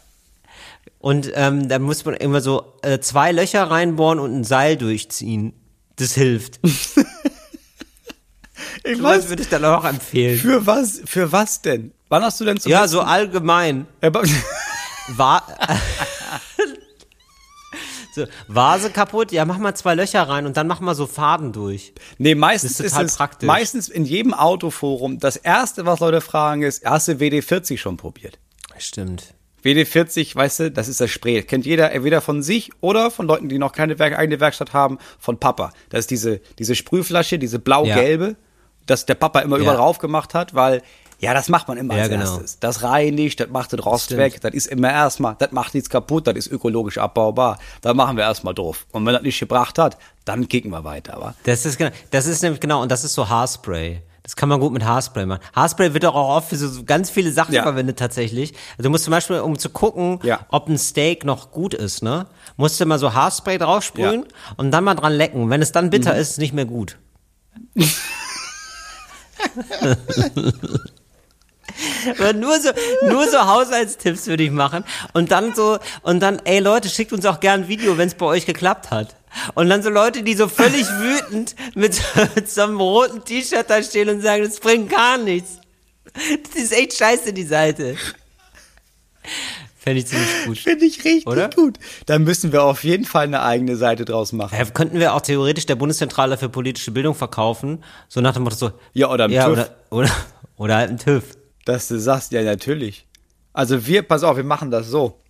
[0.99, 5.53] Und ähm, dann muss man immer so äh, zwei Löcher reinbohren und ein Seil durchziehen.
[5.97, 6.61] Das hilft.
[8.85, 10.39] ich weiß, würde ich dann auch empfehlen.
[10.39, 11.01] Für was?
[11.05, 11.93] Für was denn?
[12.09, 13.87] Wann hast du denn zum Ja, so allgemein.
[15.09, 15.43] War
[18.13, 21.53] so, Vase kaputt, ja, mach mal zwei Löcher rein und dann mach mal so Faden
[21.53, 21.93] durch.
[22.19, 23.47] Nee, meistens ist, ist es praktisch.
[23.47, 28.39] meistens in jedem Autoforum das erste, was Leute fragen, ist, hast du WD40 schon probiert?
[28.79, 29.35] Stimmt.
[29.63, 31.43] WD40, weißt du, das ist das Spray.
[31.43, 35.39] Kennt jeder entweder von sich oder von Leuten, die noch keine eigene Werkstatt haben, von
[35.39, 35.73] Papa.
[35.89, 38.35] Das ist diese, diese Sprühflasche, diese blau-gelbe, ja.
[38.87, 39.63] Das der Papa immer ja.
[39.63, 40.83] überall drauf gemacht hat, weil
[41.19, 42.25] ja, das macht man immer ja, als genau.
[42.25, 42.59] erstes.
[42.59, 44.21] Das reinigt, das macht den Rost Stimmt.
[44.21, 47.59] weg, das ist immer erstmal, das macht nichts kaputt, das ist ökologisch abbaubar.
[47.81, 48.87] Da machen wir erstmal drauf.
[48.93, 51.35] Und wenn das nicht gebracht hat, dann kicken wir weiter, wa?
[51.45, 54.03] Das ist genau, das ist nämlich genau, und das ist so Haarspray.
[54.23, 55.41] Das kann man gut mit Haarspray machen.
[55.55, 57.63] Haarspray wird auch oft für so ganz viele Sachen ja.
[57.63, 58.53] verwendet tatsächlich.
[58.73, 60.41] Also du musst zum Beispiel, um zu gucken, ja.
[60.49, 64.55] ob ein Steak noch gut ist, ne, musst du mal so Haarspray draufsprühen ja.
[64.57, 65.49] und dann mal dran lecken.
[65.49, 66.21] Wenn es dann bitter mhm.
[66.21, 66.99] ist, ist nicht mehr gut.
[72.35, 72.71] nur so,
[73.09, 74.85] nur so Haushaltstipps würde ich machen.
[75.13, 78.15] Und dann so, und dann, ey Leute, schickt uns auch gern ein Video, wenn es
[78.15, 79.17] bei euch geklappt hat.
[79.55, 82.01] Und dann so Leute, die so völlig wütend mit,
[82.35, 85.59] mit so einem roten T-Shirt da stehen und sagen, das bringt gar nichts.
[86.15, 87.97] Das ist echt scheiße, die Seite.
[89.87, 90.59] Fände ich ziemlich gut.
[90.59, 91.49] Finde ich richtig Oder?
[91.49, 91.79] gut.
[92.07, 94.59] Da müssen wir auf jeden Fall eine eigene Seite draus machen.
[94.59, 98.57] Ja, könnten wir auch theoretisch der Bundeszentrale für politische Bildung verkaufen, so nach dem Motto
[98.57, 98.73] so.
[98.95, 99.53] Ja, oder ein ja, TÜV.
[99.53, 100.11] Oder, oder,
[100.57, 101.23] oder halt ein TÜV.
[101.67, 103.07] Dass du sagst, ja, natürlich.
[103.53, 105.21] Also wir, pass auf, wir machen das so.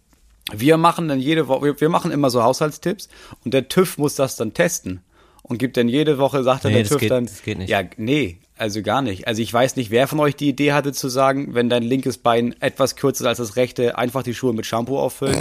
[0.51, 3.11] Wir machen dann jede Woche, wir machen immer so Haushaltstipps
[3.45, 5.03] und der TÜV muss das dann testen
[5.43, 7.69] und gibt dann jede Woche, sagt nee, der TÜV geht, dann, das geht nicht.
[7.69, 9.27] ja, nee, also gar nicht.
[9.27, 12.19] Also ich weiß nicht, wer von euch die Idee hatte zu sagen, wenn dein linkes
[12.19, 15.39] Bein etwas kürzer ist als das rechte, einfach die Schuhe mit Shampoo auffüllen.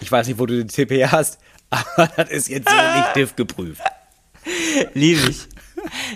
[0.00, 1.38] Ich weiß nicht, wo du den TP hast,
[1.70, 3.82] aber das ist jetzt so nicht TÜV geprüft.
[4.94, 5.46] liebe ich.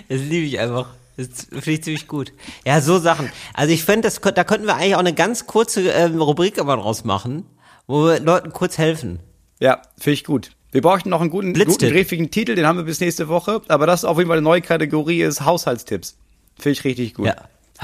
[0.09, 0.87] Das liebe ich einfach.
[1.15, 2.33] Das finde ich ziemlich gut.
[2.65, 3.31] Ja, so Sachen.
[3.53, 7.03] Also ich finde, da könnten wir eigentlich auch eine ganz kurze ähm, Rubrik aber draus
[7.03, 7.45] machen,
[7.87, 9.19] wo wir Leuten kurz helfen.
[9.59, 10.51] Ja, finde ich gut.
[10.71, 13.61] Wir bräuchten noch einen guten, guten griffigen Titel, den haben wir bis nächste Woche.
[13.67, 16.17] Aber das ist auf jeden Fall eine neue Kategorie, ist Haushaltstipps.
[16.63, 17.25] Finde ich richtig gut.
[17.25, 17.35] Ja.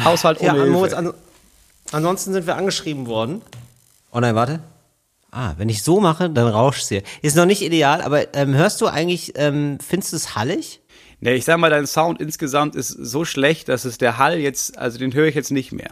[0.05, 0.97] Haushalt ohne ja, Hilfe.
[0.97, 1.13] An,
[1.91, 3.41] ansonsten sind wir angeschrieben worden.
[4.13, 4.61] Oh nein, warte.
[5.31, 7.03] Ah, wenn ich so mache, dann rauscht es hier.
[7.21, 10.79] Ist noch nicht ideal, aber ähm, hörst du eigentlich, ähm, findest du es hallig?
[11.19, 14.77] Nee, ich sag mal, dein Sound insgesamt ist so schlecht, dass es der Hall jetzt,
[14.77, 15.91] also den höre ich jetzt nicht mehr.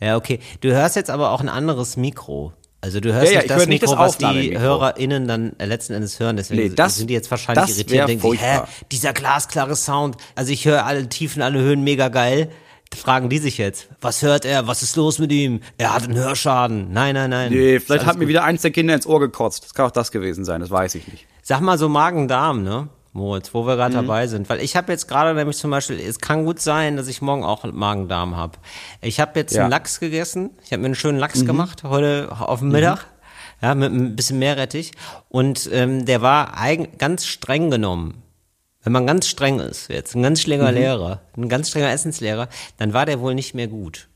[0.00, 0.40] Ja, okay.
[0.62, 2.54] Du hörst jetzt aber auch ein anderes Mikro.
[2.84, 5.92] Also du hörst ja, ja, nicht das Mikro, das was die HörerInnen dann äh, letzten
[5.92, 6.36] Endes hören.
[6.36, 10.16] Deswegen nee, das, sind die jetzt wahrscheinlich irritiert und denken sich, hä, dieser glasklare Sound.
[10.34, 12.50] Also ich höre alle Tiefen, alle Höhen mega geil.
[12.92, 15.60] Fragen die sich jetzt, was hört er, was ist los mit ihm?
[15.78, 16.92] Er hat einen Hörschaden.
[16.92, 17.50] Nein, nein, nein.
[17.52, 19.64] Nee, vielleicht hat mir wieder eins der Kinder ins Ohr gekotzt.
[19.64, 21.26] Das kann auch das gewesen sein, das weiß ich nicht.
[21.40, 22.88] Sag mal so Magen-Darm, ne?
[23.12, 24.06] Moritz, wo wir gerade mhm.
[24.06, 24.48] dabei sind.
[24.48, 27.44] Weil ich habe jetzt gerade nämlich zum Beispiel, es kann gut sein, dass ich morgen
[27.44, 28.58] auch Magen-Darm habe.
[29.00, 29.62] Ich habe jetzt ja.
[29.62, 30.50] einen Lachs gegessen.
[30.64, 31.46] Ich habe mir einen schönen Lachs mhm.
[31.46, 32.98] gemacht heute auf dem Mittag.
[32.98, 33.12] Mhm.
[33.62, 34.92] Ja, mit ein bisschen Meerrettich.
[35.28, 38.22] Und ähm, der war eigen, ganz streng genommen.
[38.82, 40.76] Wenn man ganz streng ist, jetzt ein ganz strenger mhm.
[40.76, 42.48] Lehrer, ein ganz strenger Essenslehrer,
[42.78, 44.08] dann war der wohl nicht mehr gut.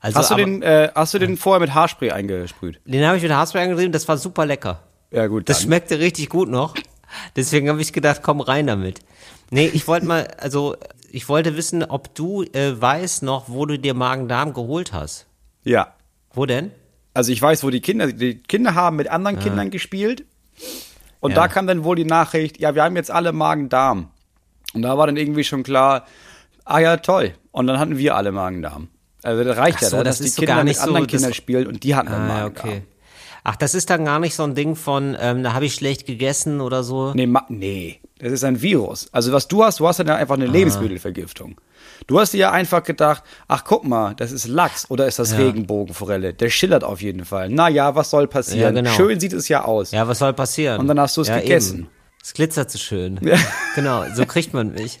[0.00, 2.80] Also, hast, du aber, den, äh, hast du den vorher mit Haarspray eingesprüht?
[2.86, 4.80] Den habe ich mit Haarspray eingesprüht, das war super lecker.
[5.10, 5.48] Ja, gut.
[5.48, 5.66] Das dann.
[5.66, 6.74] schmeckte richtig gut noch.
[7.34, 9.00] Deswegen habe ich gedacht, komm rein damit.
[9.50, 10.76] Nee, ich wollte mal, also
[11.10, 15.26] ich wollte wissen, ob du äh, weißt noch, wo du dir Magen-Darm geholt hast.
[15.64, 15.94] Ja.
[16.32, 16.70] Wo denn?
[17.14, 19.42] Also ich weiß, wo die Kinder, die Kinder haben mit anderen ah.
[19.42, 20.24] Kindern gespielt.
[21.20, 21.36] Und ja.
[21.36, 24.10] da kam dann wohl die Nachricht, ja, wir haben jetzt alle Magen-Darm.
[24.74, 26.06] Und da war dann irgendwie schon klar,
[26.64, 27.34] ah ja, toll.
[27.52, 28.88] Und dann hatten wir alle Magen-Darm.
[29.22, 32.10] Also das reicht so, ja, dass die Kinder mit anderen Kindern spielen und die hatten
[32.10, 32.68] dann ah, Magen-Darm.
[32.68, 32.82] Okay.
[33.48, 36.04] Ach, das ist dann gar nicht so ein Ding von, ähm, da habe ich schlecht
[36.04, 37.12] gegessen oder so?
[37.14, 39.08] Nee, nee, das ist ein Virus.
[39.12, 40.50] Also was du hast, du hast dann einfach eine ah.
[40.50, 41.60] Lebensmittelvergiftung.
[42.08, 45.30] Du hast dir ja einfach gedacht, ach guck mal, das ist Lachs oder ist das
[45.30, 45.38] ja.
[45.38, 46.34] Regenbogenforelle?
[46.34, 47.48] Der schillert auf jeden Fall.
[47.48, 48.74] Na ja, was soll passieren?
[48.74, 48.96] Ja, genau.
[48.96, 49.92] Schön sieht es ja aus.
[49.92, 50.80] Ja, was soll passieren?
[50.80, 51.78] Und dann hast du es ja, gegessen.
[51.78, 51.90] Eben.
[52.26, 53.20] Es glitzert so schön.
[53.22, 53.38] Ja.
[53.76, 54.98] Genau, so kriegt man mich.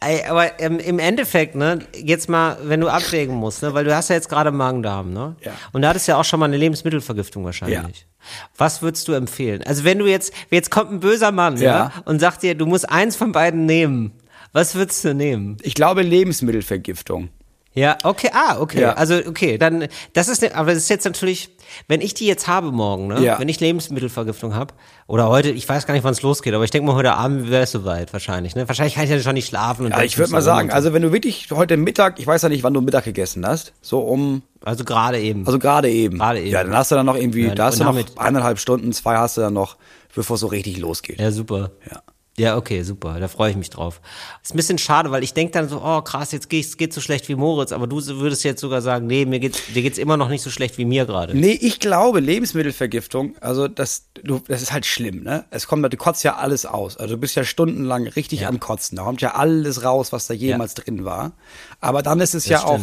[0.00, 4.08] Aber ähm, im Endeffekt, ne, jetzt mal, wenn du abwägen musst, ne, weil du hast
[4.08, 5.36] ja jetzt gerade Magen-Darm, ne?
[5.44, 5.52] Ja.
[5.72, 7.76] Und da hattest ja auch schon mal eine Lebensmittelvergiftung wahrscheinlich.
[8.00, 8.26] Ja.
[8.56, 9.62] Was würdest du empfehlen?
[9.66, 11.62] Also wenn du jetzt, jetzt kommt ein böser Mann, ja.
[11.62, 14.12] ja, und sagt dir, du musst eins von beiden nehmen.
[14.54, 15.58] Was würdest du nehmen?
[15.60, 17.28] Ich glaube Lebensmittelvergiftung.
[17.74, 18.82] Ja, okay, ah, okay.
[18.82, 18.92] Ja.
[18.94, 21.48] Also, okay, dann, das ist, ne, aber das ist jetzt natürlich,
[21.88, 23.20] wenn ich die jetzt habe morgen, ne?
[23.20, 23.38] Ja.
[23.38, 24.74] Wenn ich Lebensmittelvergiftung habe,
[25.06, 27.50] oder heute, ich weiß gar nicht, wann es losgeht, aber ich denke mal, heute Abend
[27.50, 28.68] wäre es soweit, wahrscheinlich, ne?
[28.68, 29.86] Wahrscheinlich kann ich ja schon nicht schlafen.
[29.86, 32.48] Und ja, ich würde mal sagen, also wenn du wirklich heute Mittag, ich weiß ja
[32.50, 34.42] nicht, wann du Mittag gegessen hast, so um.
[34.62, 35.46] Also gerade eben.
[35.46, 36.18] Also gerade eben.
[36.18, 36.50] Gerade eben.
[36.50, 39.16] Ja, dann hast du dann noch irgendwie, ja, da hast du noch eineinhalb Stunden, zwei
[39.16, 39.76] hast du dann noch,
[40.14, 41.20] bevor es so richtig losgeht.
[41.20, 41.70] Ja, super.
[41.90, 42.02] Ja.
[42.38, 43.20] Ja, okay, super.
[43.20, 44.00] Da freue ich mich drauf.
[44.42, 47.02] Ist ein bisschen schade, weil ich denke dann so, oh krass, jetzt geht's geht so
[47.02, 50.16] schlecht wie Moritz, aber du würdest jetzt sogar sagen, nee, mir geht's, dir geht's immer
[50.16, 51.36] noch nicht so schlecht wie mir gerade.
[51.36, 55.44] Nee, ich glaube, Lebensmittelvergiftung, also das, du, das ist halt schlimm, ne?
[55.50, 56.96] Es kommt, du kotzt ja alles aus.
[56.96, 58.48] Also du bist ja stundenlang richtig ja.
[58.48, 58.96] am Kotzen.
[58.96, 60.84] Da kommt ja alles raus, was da jemals ja.
[60.84, 61.32] drin war.
[61.80, 62.72] Aber dann ist es das ja stimmt.
[62.72, 62.80] auch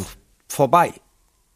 [0.48, 0.94] vorbei.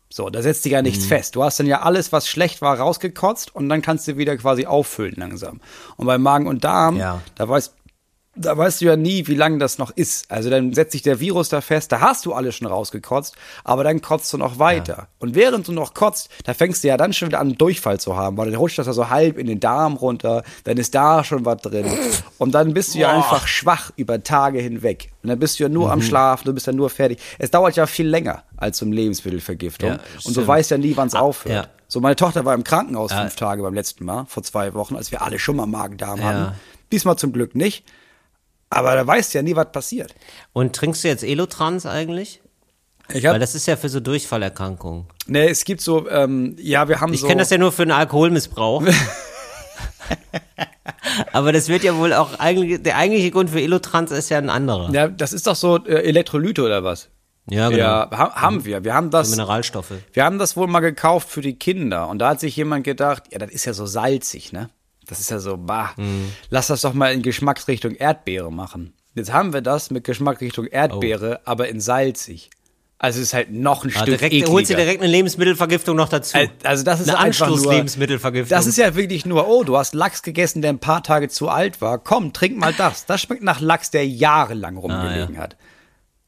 [0.10, 1.10] So, da setzt sich ja nichts mhm.
[1.10, 1.36] fest.
[1.36, 4.65] Du hast dann ja alles, was schlecht war, rausgekotzt und dann kannst du wieder quasi
[4.65, 5.60] auffüllen langsam.
[5.95, 7.21] Und bei Magen und Darm, ja.
[7.36, 7.73] da weißt
[8.36, 10.32] da weißt du ja nie, wie lange das noch ist.
[10.32, 13.84] Also dann setzt sich der Virus da fest, da hast du alles schon rausgekotzt, aber
[13.84, 14.98] dann kotzt du noch weiter.
[14.98, 15.08] Ja.
[15.19, 18.15] Und während du noch kotzt, da fängst du ja dann schon wieder an, Durchfall zu
[18.15, 21.24] haben, weil dann rutscht das ja so halb in den Darm runter, dann ist da
[21.24, 21.86] schon was drin.
[22.39, 25.12] Und dann bist du ja einfach schwach über Tage hinweg.
[25.22, 25.91] Und dann bist du ja nur mhm.
[25.91, 27.19] am Schlafen, du bist ja nur fertig.
[27.38, 29.91] Es dauert ja viel länger als zum Lebensmittelvergiftung.
[29.91, 31.56] Ja, und du weißt ja nie, wann es ah, aufhört.
[31.56, 31.67] Ja.
[31.88, 35.12] So, meine Tochter war im Krankenhaus fünf Tage beim letzten Mal, vor zwei Wochen, als
[35.12, 36.56] wir alle schon mal Magen-Darm hatten.
[36.91, 37.86] Diesmal zum Glück nicht.
[38.74, 40.16] Aber da weißt du ja nie, was passiert.
[40.52, 42.42] Und trinkst du jetzt Elotrans eigentlich?
[43.10, 45.06] Ich hab, Weil das ist ja für so Durchfallerkrankungen.
[45.28, 47.26] Nee, es gibt so, ähm, ja, wir haben ich so.
[47.26, 48.84] Ich kenne das ja nur für einen Alkoholmissbrauch.
[51.32, 54.50] Aber das wird ja wohl auch eigentlich, der eigentliche Grund für Elotrans ist ja ein
[54.50, 54.90] anderer.
[54.94, 57.10] Ja, das ist doch so äh, Elektrolyte oder was?
[57.50, 57.80] Ja, genau.
[57.80, 58.84] Ja, ha haben wir.
[58.84, 59.30] Wir haben das.
[59.30, 59.92] So Mineralstoffe.
[60.14, 62.08] Wir haben das wohl mal gekauft für die Kinder.
[62.08, 64.70] Und da hat sich jemand gedacht, ja, das ist ja so salzig, ne?
[65.08, 66.32] Das ist ja so, bah, mhm.
[66.50, 68.94] lass das doch mal in Geschmacksrichtung Erdbeere machen.
[69.16, 71.50] Jetzt haben wir das mit Geschmacksrichtung Erdbeere, oh.
[71.50, 72.50] aber in salzig.
[73.04, 76.08] Also es ist halt noch ein ja, Stück direkt, Holst du direkt eine Lebensmittelvergiftung noch
[76.08, 76.38] dazu?
[76.63, 78.50] Also das ist eine Anschluss-Lebensmittelvergiftung.
[78.50, 81.50] Das ist ja wirklich nur, oh, du hast Lachs gegessen, der ein paar Tage zu
[81.50, 82.00] alt war.
[82.00, 83.06] Komm, trink mal das.
[83.06, 85.42] Das schmeckt nach Lachs, der jahrelang rumgelegen ah, ja.
[85.42, 85.58] hat.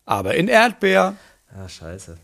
[0.03, 1.15] Aber in Erdbeer.
[1.49, 2.17] Ah, scheiße.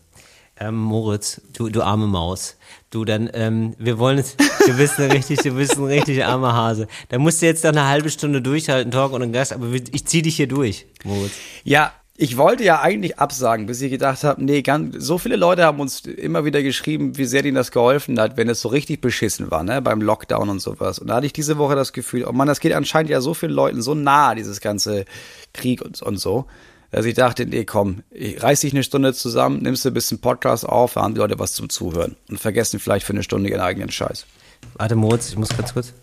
[0.58, 2.56] Ähm, Moritz, du, du arme Maus.
[2.90, 6.52] Du, dann, ähm, wir wollen es, du bist ein richtig, du bist ein richtig armer
[6.52, 6.86] Hase.
[7.08, 10.04] Da musst du jetzt noch eine halbe Stunde durchhalten, Talk und einen Gast, aber ich
[10.06, 11.32] zieh dich hier durch, Moritz.
[11.64, 15.64] Ja, ich wollte ja eigentlich absagen, bis ich gedacht habe, nee, ganz, so viele Leute
[15.64, 19.00] haben uns immer wieder geschrieben, wie sehr denen das geholfen hat, wenn es so richtig
[19.00, 20.98] beschissen war, ne, beim Lockdown und sowas.
[20.98, 23.32] Und da hatte ich diese Woche das Gefühl, oh man, das geht anscheinend ja so
[23.32, 25.06] vielen Leuten so nah, dieses ganze
[25.54, 26.46] Krieg und, und so
[26.92, 30.68] dass ich dachte, nee, komm, reiß dich eine Stunde zusammen, nimmst du ein bisschen Podcast
[30.68, 33.62] auf, da haben die Leute was zum Zuhören und vergessen vielleicht für eine Stunde ihren
[33.62, 34.26] eigenen Scheiß.
[34.74, 35.94] Warte, Moritz, ich muss ganz kurz.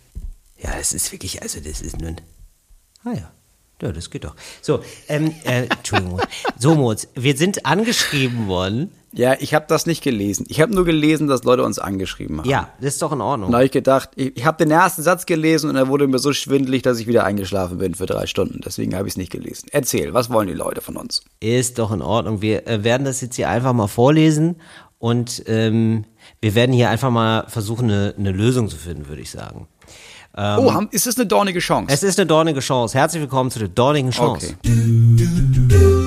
[0.58, 2.18] Ja, das ist wirklich, also das ist nun.
[3.06, 3.32] Ah ja.
[3.82, 4.36] Ja, das geht doch.
[4.62, 6.20] So, ähm, äh, Entschuldigung.
[6.58, 10.46] So, Moritz, wir sind angeschrieben worden ja, ich habe das nicht gelesen.
[10.50, 12.50] Ich habe nur gelesen, dass Leute uns angeschrieben haben.
[12.50, 13.52] Ja, das ist doch in Ordnung.
[13.52, 16.20] Da habe ich gedacht, ich, ich habe den ersten Satz gelesen und er wurde mir
[16.20, 18.62] so schwindelig, dass ich wieder eingeschlafen bin für drei Stunden.
[18.64, 19.68] Deswegen habe ich es nicht gelesen.
[19.72, 21.24] Erzähl, was wollen die Leute von uns?
[21.40, 22.42] Ist doch in Ordnung.
[22.42, 24.58] Wir äh, werden das jetzt hier einfach mal vorlesen
[25.00, 26.06] und ähm,
[26.42, 29.68] wir werden hier einfach mal versuchen, eine, eine Lösung zu finden, würde ich sagen.
[30.38, 31.94] Ähm, oh, ist es eine dornige Chance?
[31.94, 32.98] Es ist eine dornige Chance.
[32.98, 34.56] Herzlich willkommen zu der dornigen Chance.
[34.64, 35.99] Okay.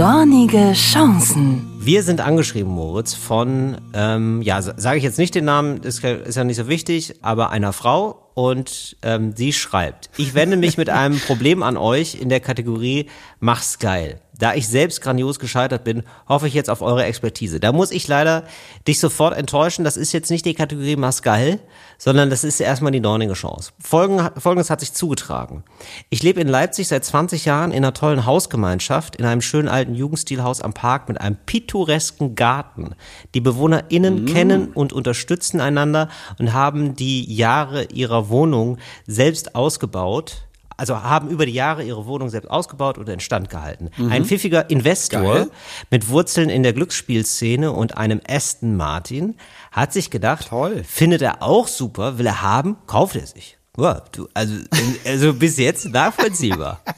[0.00, 1.70] Dornige Chancen.
[1.78, 6.36] Wir sind angeschrieben, Moritz, von, ähm, ja, sage ich jetzt nicht den Namen, ist, ist
[6.36, 10.90] ja nicht so wichtig, aber einer Frau und ähm, sie schreibt, ich wende mich mit
[10.90, 13.06] einem Problem an euch in der Kategorie
[13.38, 14.20] Mach's geil.
[14.40, 17.60] Da ich selbst grandios gescheitert bin, hoffe ich jetzt auf eure Expertise.
[17.60, 18.44] Da muss ich leider
[18.88, 19.84] dich sofort enttäuschen.
[19.84, 21.60] Das ist jetzt nicht die Kategorie Mascal,
[21.98, 23.72] sondern das ist erstmal die dornige Chance.
[23.78, 25.62] Folgendes hat sich zugetragen.
[26.08, 29.94] Ich lebe in Leipzig seit 20 Jahren in einer tollen Hausgemeinschaft, in einem schönen alten
[29.94, 32.94] Jugendstilhaus am Park mit einem pittoresken Garten.
[33.34, 34.26] Die BewohnerInnen mm.
[34.26, 40.46] kennen und unterstützen einander und haben die Jahre ihrer Wohnung selbst ausgebaut
[40.80, 43.90] also haben über die Jahre ihre Wohnung selbst ausgebaut oder instand gehalten.
[43.98, 44.10] Mhm.
[44.10, 45.50] Ein pfiffiger Investor Geil.
[45.90, 49.36] mit Wurzeln in der Glücksspielszene und einem Aston Martin
[49.70, 50.82] hat sich gedacht, Toll.
[50.84, 53.58] findet er auch super, will er haben, kauft er sich.
[53.76, 54.54] Ja, du, also,
[55.04, 56.80] also bis jetzt nachvollziehbar.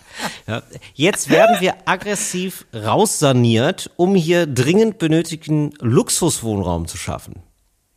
[0.46, 7.42] Ja, jetzt werden wir aggressiv raussaniert, um hier dringend benötigten Luxuswohnraum zu schaffen.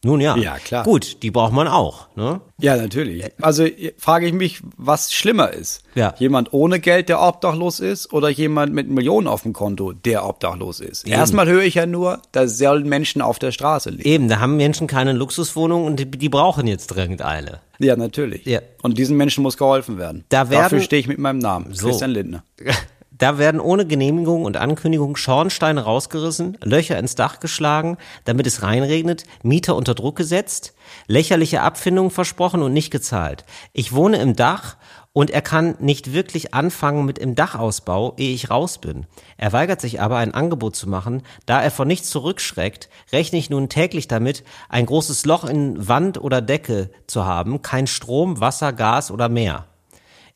[0.06, 0.38] Nun ja.
[0.38, 0.84] Ja, klar.
[0.84, 2.39] Gut, die braucht man auch, ne?
[2.60, 3.26] Ja, natürlich.
[3.41, 3.65] Also
[3.98, 5.82] frage ich mich, was schlimmer ist.
[5.96, 6.13] Ja.
[6.20, 10.80] Jemand ohne Geld, der obdachlos ist, oder jemand mit Millionen auf dem Konto, der obdachlos
[10.80, 11.06] ist.
[11.08, 11.15] Eben.
[11.15, 14.08] Erstmal höre ich ja nur, da sollen Menschen auf der Straße leben.
[14.08, 17.62] Eben, da haben Menschen keine Luxuswohnung und die, die brauchen jetzt dringend eine.
[17.80, 18.46] Ja, natürlich.
[18.46, 18.60] Ja.
[18.84, 20.24] Und diesen Menschen muss geholfen werden.
[20.30, 21.88] Da werden, Dafür stehe ich mit meinem Namen, so.
[21.88, 22.44] Christian Lindner.
[23.17, 29.23] Da werden ohne Genehmigung und Ankündigung Schornsteine rausgerissen, Löcher ins Dach geschlagen, damit es reinregnet,
[29.41, 30.73] Mieter unter Druck gesetzt,
[31.08, 33.45] lächerliche Abfindungen versprochen und nicht gezahlt.
[33.71, 34.75] Ich wohne im Dach
[35.13, 39.06] und er kann nicht wirklich anfangen mit im Dachausbau, ehe ich raus bin.
[39.38, 41.23] Er weigert sich aber, ein Angebot zu machen.
[41.45, 46.17] Da er vor nichts zurückschreckt, rechne ich nun täglich damit, ein großes Loch in Wand
[46.21, 49.67] oder Decke zu haben, kein Strom, Wasser, Gas oder mehr.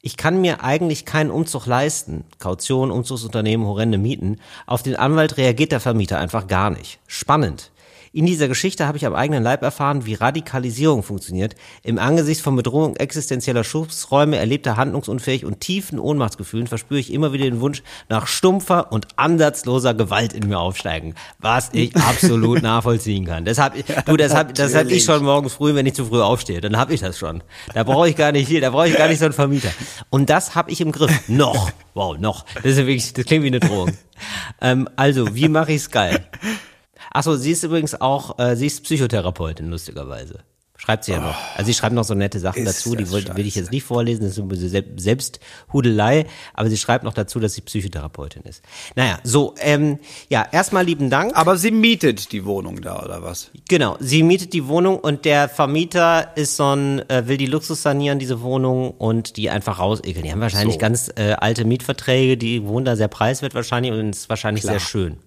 [0.01, 2.23] Ich kann mir eigentlich keinen Umzug leisten.
[2.39, 4.39] Kaution, Umzugsunternehmen, horrende Mieten.
[4.65, 6.99] Auf den Anwalt reagiert der Vermieter einfach gar nicht.
[7.05, 7.69] Spannend.
[8.11, 11.55] In dieser Geschichte habe ich am eigenen Leib erfahren, wie Radikalisierung funktioniert.
[11.83, 17.45] Im Angesicht von Bedrohung existenzieller Schutzräume, erlebter Handlungsunfähig und tiefen Ohnmachtsgefühlen verspüre ich immer wieder
[17.45, 23.45] den Wunsch nach stumpfer und ansatzloser Gewalt in mir aufsteigen, was ich absolut nachvollziehen kann.
[23.45, 23.73] Deshalb,
[24.05, 26.77] du, das habe das hab ich schon morgens früh, wenn ich zu früh aufstehe, dann
[26.77, 27.43] habe ich das schon.
[27.73, 29.69] Da brauche ich gar nicht hier, da brauche ich gar nicht so einen Vermieter.
[30.09, 31.11] Und das habe ich im Griff.
[31.27, 31.71] Noch.
[31.93, 32.45] Wow, noch.
[32.55, 33.91] Das, ist wirklich, das klingt wie eine Drohung.
[34.61, 36.25] Ähm, also, wie mache ich's geil?
[37.11, 40.43] Achso, sie ist übrigens auch, äh, sie ist Psychotherapeutin, lustigerweise.
[40.79, 41.35] Schreibt sie ja noch.
[41.57, 44.23] Also sie schreibt noch so nette Sachen dazu, die will, will, ich jetzt nicht vorlesen,
[44.23, 48.63] das ist eine Selbsthudelei, aber sie schreibt noch dazu, dass sie Psychotherapeutin ist.
[48.95, 51.35] Naja, so, ähm, ja, erstmal lieben Dank.
[51.35, 53.51] Aber sie mietet die Wohnung da, oder was?
[53.67, 57.81] Genau, sie mietet die Wohnung und der Vermieter ist so ein, äh, will die Luxus
[57.81, 60.23] sanieren, diese Wohnung, und die einfach rausekeln.
[60.23, 60.79] Die haben wahrscheinlich so.
[60.79, 64.79] ganz äh, alte Mietverträge, die wohnen da sehr preiswert wahrscheinlich und ist wahrscheinlich Klar.
[64.79, 65.17] sehr schön.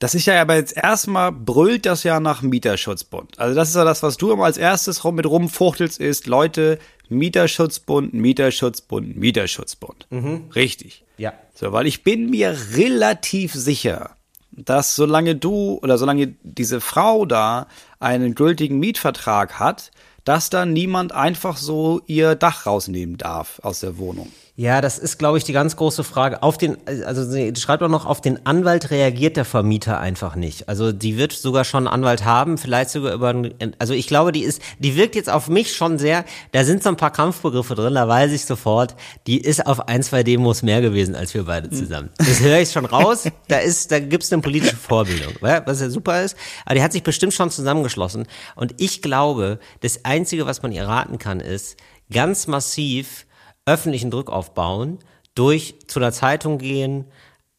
[0.00, 3.38] Das ist ja aber jetzt erstmal brüllt das ja nach Mieterschutzbund.
[3.38, 6.78] Also das ist ja das, was du immer als erstes mit rumfuchtelst, ist, Leute,
[7.10, 10.06] Mieterschutzbund, Mieterschutzbund, Mieterschutzbund.
[10.08, 10.44] Mhm.
[10.54, 11.04] Richtig.
[11.18, 11.34] Ja.
[11.54, 14.16] So, weil ich bin mir relativ sicher,
[14.52, 17.66] dass solange du oder solange diese Frau da
[17.98, 19.90] einen gültigen Mietvertrag hat,
[20.24, 24.32] dass da niemand einfach so ihr Dach rausnehmen darf aus der Wohnung.
[24.60, 26.42] Ja, das ist, glaube ich, die ganz große Frage.
[26.42, 30.68] Auf den, also sie schreibt auch noch, auf den Anwalt reagiert der Vermieter einfach nicht.
[30.68, 33.34] Also die wird sogar schon einen Anwalt haben, vielleicht sogar über,
[33.78, 36.90] also ich glaube, die ist, die wirkt jetzt auf mich schon sehr, da sind so
[36.90, 38.96] ein paar Kampfbegriffe drin, da weiß ich sofort,
[39.26, 42.10] die ist auf ein, zwei Demos mehr gewesen als wir beide zusammen.
[42.18, 46.20] Das höre ich schon raus, da ist, da gibt's eine politische Vorbildung, was ja super
[46.20, 46.36] ist.
[46.66, 48.26] Aber die hat sich bestimmt schon zusammengeschlossen.
[48.56, 51.78] Und ich glaube, das Einzige, was man ihr raten kann, ist,
[52.10, 53.24] ganz massiv
[53.66, 54.98] öffentlichen Druck aufbauen,
[55.34, 57.04] durch zu einer Zeitung gehen,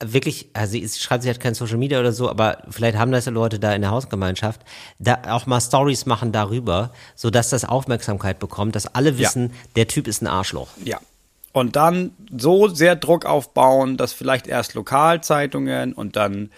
[0.04, 3.26] wirklich, also sie schreibt, sie hat kein Social Media oder so, aber vielleicht haben das
[3.26, 4.62] ja Leute da in der Hausgemeinschaft,
[5.00, 9.56] da auch mal Stories machen darüber, so dass das Aufmerksamkeit bekommt, dass alle wissen, ja.
[9.76, 10.70] der Typ ist ein Arschloch.
[10.84, 11.00] Ja.
[11.54, 16.50] Und dann so sehr Druck aufbauen, dass vielleicht erst Lokalzeitungen und dann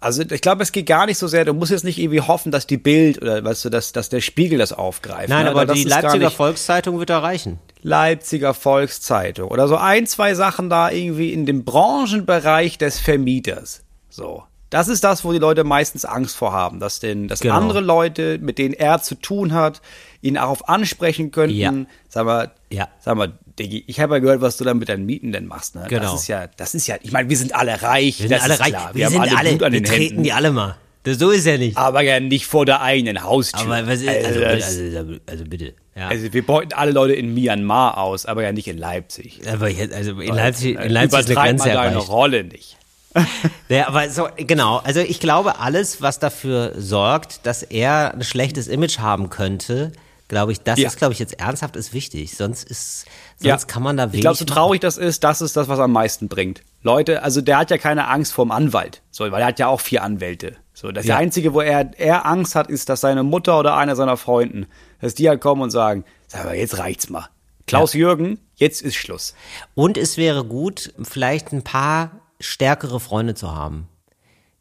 [0.00, 2.52] also ich glaube, es geht gar nicht so sehr, du musst jetzt nicht irgendwie hoffen,
[2.52, 5.28] dass die Bild oder weißt du, dass, dass der Spiegel das aufgreift.
[5.28, 5.50] Nein, ne?
[5.50, 7.58] aber die Leipziger Volkszeitung wird erreichen.
[7.82, 13.82] Leipziger Volkszeitung oder so ein, zwei Sachen da irgendwie in dem Branchenbereich des Vermieters.
[14.10, 14.44] So.
[14.70, 17.54] Das ist das, wo die Leute meistens Angst vor haben, dass, denn, dass genau.
[17.54, 19.80] andere Leute, mit denen er zu tun hat,
[20.20, 21.56] ihn darauf ansprechen könnten.
[21.56, 21.72] Ja.
[22.08, 22.88] Sag mal, ja.
[23.00, 25.74] sag mal, Diggi, ich habe ja gehört, was du dann mit deinen Mieten denn machst.
[25.74, 25.86] Ne?
[25.88, 26.12] Genau.
[26.12, 28.20] Das ist ja, das ist ja, ich meine, wir sind alle reich.
[28.20, 28.72] Wir sind alle reich.
[28.72, 30.22] Wir, wir sind alle, alle Blut an den wir treten Händen.
[30.22, 30.76] die alle mal.
[31.04, 31.76] Das, so ist ja nicht.
[31.76, 33.60] Aber ja nicht vor der eigenen Haustür.
[33.60, 35.74] Aber was ist, also, also, also, also bitte.
[35.96, 36.08] Ja.
[36.08, 39.40] Also wir beuten alle Leute in Myanmar aus, aber ja nicht in Leipzig.
[39.50, 42.76] Aber jetzt, also in Leipzig, in Leipzig ist eine Grenze deine Rolle nicht.
[43.68, 44.78] ja, aber so, genau.
[44.78, 49.92] Also ich glaube, alles, was dafür sorgt, dass er ein schlechtes Image haben könnte,
[50.28, 50.88] glaube ich, das ja.
[50.88, 52.36] ist, glaube ich, jetzt ernsthaft ist wichtig.
[52.36, 53.06] Sonst ist,
[53.38, 53.66] sonst ja.
[53.66, 54.16] kann man da wenig.
[54.16, 56.62] Ich glaube, so traurig das ist, das ist das, was am meisten bringt.
[56.82, 59.80] Leute, also der hat ja keine Angst vorm Anwalt, so, weil er hat ja auch
[59.80, 60.56] vier Anwälte.
[60.74, 61.16] So, das ja.
[61.16, 64.66] einzige, wo er, er Angst hat, ist, dass seine Mutter oder einer seiner Freunden,
[65.00, 67.28] dass die halt kommen und sagen, sag mal, jetzt reicht's mal.
[67.66, 68.00] Klaus ja.
[68.00, 69.34] Jürgen, jetzt ist Schluss.
[69.74, 73.88] Und es wäre gut, vielleicht ein paar stärkere Freunde zu haben,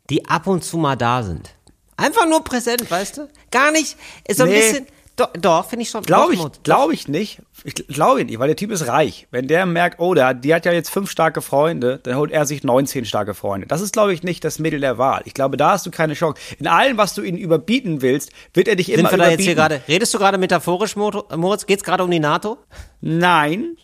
[0.10, 1.52] die ab und zu mal da sind.
[1.96, 3.30] Einfach nur präsent, weißt du?
[3.50, 4.56] Gar nicht, ist so ein nee.
[4.56, 6.04] bisschen, doch, doch finde ich schon.
[6.04, 7.42] Glaube ich, glaube ich nicht.
[7.64, 9.28] Ich glaube nicht, weil der Typ ist reich.
[9.32, 12.46] Wenn der merkt, oh, der, die hat ja jetzt fünf starke Freunde, dann holt er
[12.46, 13.66] sich 19 starke Freunde.
[13.66, 15.24] Das ist, glaube ich, nicht das Mittel der Wahl.
[15.26, 16.40] Ich glaube, da hast du keine Chance.
[16.60, 19.40] In allem, was du ihn überbieten willst, wird er dich Sind immer wir da überbieten.
[19.40, 21.66] Jetzt hier grade, redest du gerade metaphorisch, Moritz?
[21.66, 22.60] Geht's gerade um die NATO?
[23.02, 23.76] Nein,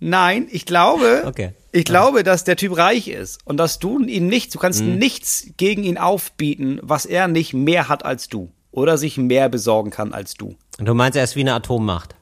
[0.00, 0.48] nein.
[0.50, 1.52] Ich glaube, okay.
[1.70, 4.96] ich glaube, dass der Typ reich ist und dass du ihn nicht, du kannst mhm.
[4.96, 8.50] nichts gegen ihn aufbieten, was er nicht mehr hat als du.
[8.70, 10.56] Oder sich mehr besorgen kann als du.
[10.78, 12.14] Und du meinst, er ist wie eine Atommacht?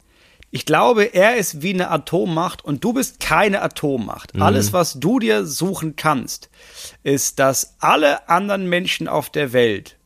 [0.50, 4.34] Ich glaube, er ist wie eine Atommacht und du bist keine Atommacht.
[4.34, 4.42] Mhm.
[4.42, 6.48] Alles, was du dir suchen kannst,
[7.02, 9.96] ist, dass alle anderen Menschen auf der Welt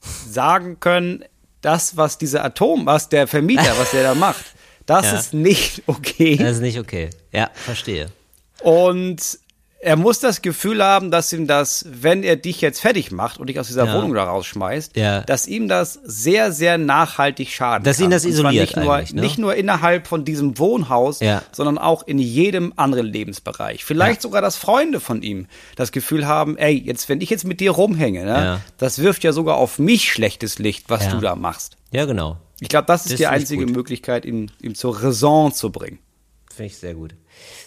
[0.00, 1.24] sagen können,
[1.60, 4.44] das, was dieser Atom, was der Vermieter, was der da macht,
[4.84, 5.18] das ja.
[5.18, 6.36] ist nicht okay.
[6.36, 7.10] Das ist nicht okay.
[7.32, 8.10] Ja, verstehe.
[8.62, 9.38] Und
[9.84, 13.48] er muss das Gefühl haben, dass ihm das, wenn er dich jetzt fertig macht und
[13.48, 13.94] dich aus dieser ja.
[13.94, 15.20] Wohnung da rausschmeißt, ja.
[15.20, 18.10] dass ihm das sehr, sehr nachhaltig schaden dass kann.
[18.10, 19.20] Dass ihn das isoliert nicht nur, ne?
[19.20, 21.42] nicht nur innerhalb von diesem Wohnhaus, ja.
[21.52, 23.84] sondern auch in jedem anderen Lebensbereich.
[23.84, 27.60] Vielleicht sogar, dass Freunde von ihm das Gefühl haben, ey, jetzt, wenn ich jetzt mit
[27.60, 31.76] dir rumhänge, ne, das wirft ja sogar auf mich schlechtes Licht, was du da machst.
[31.92, 32.38] Ja, genau.
[32.60, 35.98] Ich glaube, das ist das die einzige Möglichkeit, ihn, ihm zur Raison zu bringen.
[36.50, 37.14] Finde ich sehr gut.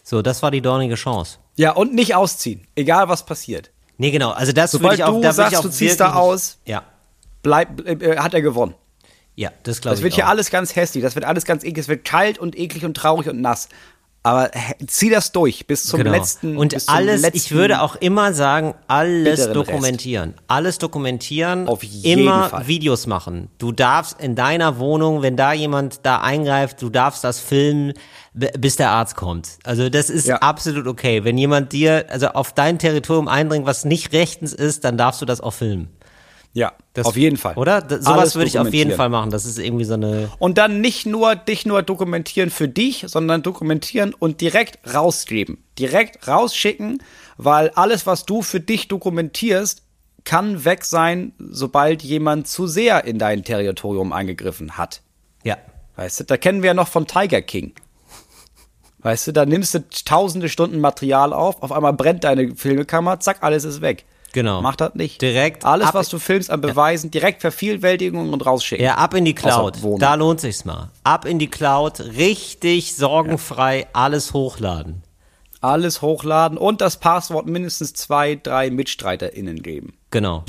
[0.03, 1.38] So, das war die dornige Chance.
[1.57, 3.71] Ja, und nicht ausziehen, egal was passiert.
[3.97, 4.29] Nee, genau.
[4.29, 6.83] Also das Sobald ich auch, du da sagst, du ziehst da aus, ja.
[7.41, 8.75] bleib, äh, hat er gewonnen.
[9.35, 9.99] Ja, das glaube ich.
[9.99, 12.57] Das wird hier alles ganz hässlich, das wird alles ganz eklig, es wird kalt und
[12.57, 13.69] eklig und traurig und nass.
[14.23, 14.51] Aber
[14.85, 16.11] zieh das durch bis zum genau.
[16.11, 16.57] letzten.
[16.57, 20.31] Und alles, letzten ich würde auch immer sagen, alles dokumentieren.
[20.31, 20.43] Rest.
[20.47, 21.67] Alles dokumentieren.
[21.69, 22.67] Auf jeden immer Fall.
[22.67, 23.49] Videos machen.
[23.57, 27.93] Du darfst in deiner Wohnung, wenn da jemand da eingreift, du darfst das filmen,
[28.38, 29.57] bis der Arzt kommt.
[29.63, 30.38] Also das ist ja.
[30.38, 31.23] absolut okay.
[31.23, 35.25] Wenn jemand dir, also auf dein Territorium eindringt, was nicht rechtens ist, dann darfst du
[35.25, 35.89] das auch filmen.
[36.53, 37.55] Ja, das, auf jeden Fall.
[37.55, 37.81] Oder?
[37.81, 39.29] Das, sowas würde ich auf jeden Fall machen.
[39.29, 40.31] Das ist irgendwie so eine.
[40.39, 45.63] Und dann nicht nur dich nur dokumentieren für dich, sondern dokumentieren und direkt rausgeben.
[45.77, 47.03] Direkt rausschicken,
[47.38, 49.83] weil alles, was du für dich dokumentierst,
[50.23, 55.01] kann weg sein, sobald jemand zu sehr in dein Territorium eingegriffen hat.
[55.43, 55.57] Ja.
[55.95, 57.73] Weißt du, da kennen wir ja noch von Tiger King.
[59.07, 63.37] Weißt du, da nimmst du tausende Stunden Material auf, auf einmal brennt deine Filmekammer, zack,
[63.39, 64.03] alles ist weg.
[64.33, 64.61] Genau.
[64.61, 65.21] Mach das nicht.
[65.21, 65.63] Direkt.
[65.63, 67.11] Alles, was du filmst an Beweisen, ja.
[67.11, 68.83] direkt Vervielfältigung und rausschicken.
[68.83, 69.77] Ja, ab in die Cloud.
[69.99, 70.89] Da lohnt sich's mal.
[71.05, 73.85] Ab in die Cloud, richtig sorgenfrei, ja.
[73.93, 75.03] alles hochladen.
[75.61, 79.93] Alles hochladen und das Passwort mindestens zwei, drei MitstreiterInnen geben.
[80.11, 80.43] Genau.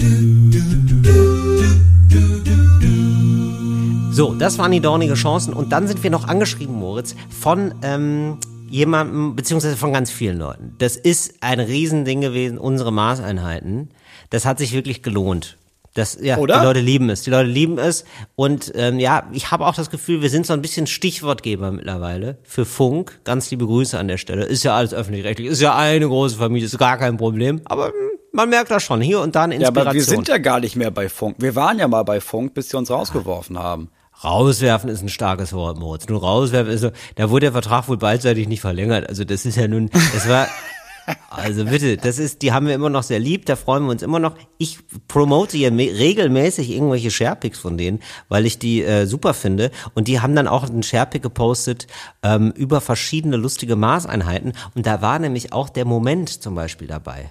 [4.19, 5.55] So, das waren die dornigen Chancen.
[5.55, 8.39] Und dann sind wir noch angeschrieben, Moritz, von ähm,
[8.71, 10.75] jemandem, beziehungsweise von ganz vielen Leuten.
[10.79, 13.91] Das ist ein Riesending gewesen, unsere Maßeinheiten.
[14.31, 15.59] Das hat sich wirklich gelohnt.
[15.95, 16.61] Das, ja, Oder?
[16.61, 17.23] die Leute lieben es.
[17.23, 18.05] Die Leute lieben es.
[18.37, 22.39] Und ähm, ja, ich habe auch das Gefühl, wir sind so ein bisschen Stichwortgeber mittlerweile
[22.45, 23.19] für Funk.
[23.25, 24.45] Ganz liebe Grüße an der Stelle.
[24.45, 25.49] Ist ja alles öffentlich-rechtlich.
[25.49, 27.63] Ist ja eine große Familie, ist gar kein Problem.
[27.65, 27.95] Aber hm,
[28.33, 29.01] man merkt das schon.
[29.01, 29.85] Hier und da eine Inspiration.
[29.85, 31.37] Ja, aber wir sind ja gar nicht mehr bei Funk.
[31.41, 33.91] Wir waren ja mal bei Funk, bis sie uns rausgeworfen haben.
[34.25, 36.09] Rauswerfen ist ein starkes Wort, Moritz.
[36.09, 39.09] Nur rauswerfen ist so, da wurde der Vertrag wohl beidseitig nicht verlängert.
[39.09, 40.49] Also das ist ja nun, das war,
[41.31, 44.03] also bitte, das ist, die haben wir immer noch sehr lieb, da freuen wir uns
[44.03, 44.35] immer noch.
[44.59, 49.71] Ich promote hier regelmäßig irgendwelche Sharepics von denen, weil ich die äh, super finde.
[49.95, 51.87] Und die haben dann auch einen Sharepick gepostet
[52.25, 54.53] ähm, über verschiedene lustige Maßeinheiten.
[54.75, 57.31] Und da war nämlich auch der Moment zum Beispiel dabei.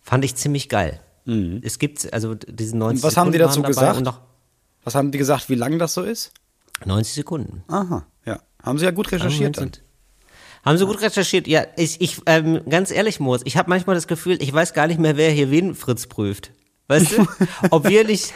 [0.00, 1.00] Fand ich ziemlich geil.
[1.24, 1.60] Mhm.
[1.64, 4.08] Es gibt also diesen 90 und Was Sekunden haben die dazu gesagt?
[4.84, 6.32] Was haben die gesagt, wie lang das so ist?
[6.84, 7.64] 90 Sekunden.
[7.68, 8.40] Aha, ja.
[8.62, 9.72] Haben sie ja gut recherchiert dann.
[10.64, 11.46] Haben sie gut recherchiert?
[11.46, 14.86] Ja, ich, ich ähm, ganz ehrlich, Moritz, ich habe manchmal das Gefühl, ich weiß gar
[14.86, 16.52] nicht mehr, wer hier wen Fritz prüft.
[16.88, 17.26] Weißt du?
[17.70, 18.32] Ob wir nicht.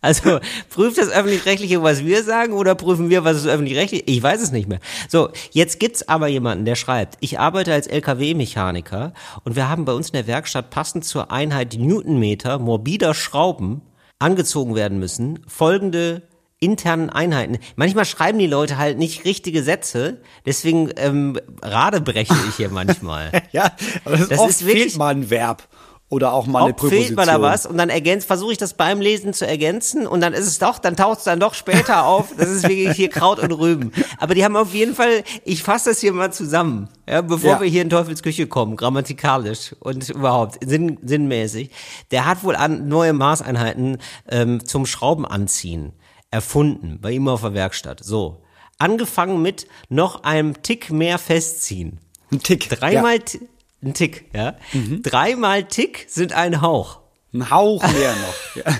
[0.00, 4.02] Also prüft das öffentlich-rechtliche, was wir sagen, oder prüfen wir, was ist öffentlich-rechtlich?
[4.06, 4.80] Ich weiß es nicht mehr.
[5.08, 9.92] So, jetzt gibt's aber jemanden, der schreibt, ich arbeite als LKW-Mechaniker und wir haben bei
[9.92, 13.82] uns in der Werkstatt passend zur Einheit Newtonmeter morbider Schrauben
[14.22, 16.22] angezogen werden müssen, folgende
[16.60, 17.58] internen Einheiten.
[17.74, 23.32] Manchmal schreiben die Leute halt nicht richtige Sätze, deswegen ähm, radebreche ich hier manchmal.
[23.50, 23.72] ja,
[24.04, 25.68] aber das, das oft ist wirklich, fehlt mal ein Verb
[26.12, 27.04] oder auch mal eine Präposition.
[27.06, 30.20] fehlt mal da was und dann ergänzt, versuche ich das beim Lesen zu ergänzen und
[30.20, 32.34] dann ist es doch, dann taucht es dann doch später auf.
[32.36, 33.92] Das ist wirklich hier Kraut und Rüben.
[34.18, 37.60] Aber die haben auf jeden Fall, ich fasse das hier mal zusammen, ja, bevor ja.
[37.62, 41.70] wir hier in Teufels Küche kommen, grammatikalisch und überhaupt sinn, sinnmäßig.
[42.10, 43.96] Der hat wohl an neue Maßeinheiten
[44.28, 45.94] ähm, zum Schrauben anziehen
[46.30, 48.04] erfunden bei ihm auf der Werkstatt.
[48.04, 48.42] So,
[48.76, 52.00] angefangen mit noch einem Tick mehr festziehen.
[52.30, 52.68] Ein Tick.
[52.68, 53.40] Dreimal, ja.
[53.82, 54.56] Ein Tick, ja.
[54.72, 55.02] Mhm.
[55.02, 57.00] Dreimal Tick sind ein Hauch.
[57.34, 58.64] Ein Hauch mehr noch.
[58.64, 58.78] Ja.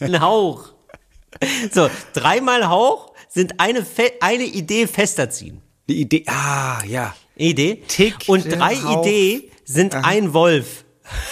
[0.00, 0.72] Ein Hauch.
[1.72, 5.62] So, dreimal Hauch sind eine, Fe eine Idee fester ziehen.
[5.88, 7.14] Die Idee, ah, ja.
[7.36, 7.82] Idee.
[7.86, 8.16] Tick.
[8.26, 9.06] Und drei Hauch.
[9.06, 10.06] Idee sind Aha.
[10.06, 10.84] ein Wolf.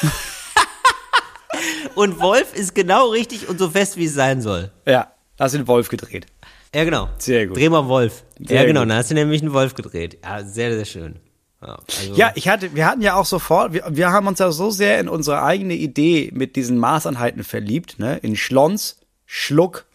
[1.95, 4.71] und Wolf ist genau richtig und so fest, wie es sein soll.
[4.87, 6.27] Ja, da hast du den Wolf gedreht.
[6.75, 7.09] Ja, genau.
[7.19, 7.57] Sehr gut.
[7.57, 8.25] Dreh mal Wolf.
[8.39, 8.91] Sehr ja, genau, gut.
[8.91, 10.19] da hast du nämlich einen Wolf gedreht.
[10.23, 11.19] Ja, sehr, sehr schön.
[11.61, 14.53] Ja, also ja, ich hatte, wir hatten ja auch sofort, wir, wir haben uns ja
[14.53, 19.87] so sehr in unsere eigene Idee mit diesen Maßeinheiten verliebt, ne, in Schlons, Schluck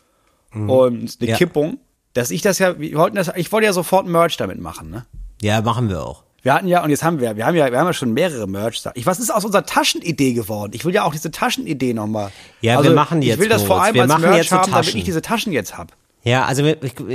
[0.52, 0.70] mhm.
[0.70, 1.38] und eine ja.
[1.38, 1.78] Kippung,
[2.14, 5.06] dass ich das ja, wir wollten das, ich wollte ja sofort Merch damit machen, ne?
[5.42, 6.24] Ja, machen wir auch.
[6.42, 8.48] Wir hatten ja, und jetzt haben wir, wir haben ja, wir haben ja schon mehrere
[8.48, 8.92] Merch da.
[8.96, 10.74] Ich, was ist aus unserer Taschenidee geworden?
[10.76, 12.32] Ich will ja auch diese Taschenidee nochmal.
[12.60, 13.36] Ja, also, wir machen jetzt.
[13.36, 14.74] Ich will das vor allem wir als Merch haben, Taschen.
[14.74, 15.94] damit ich diese Taschen jetzt hab.
[16.26, 16.64] Ja, also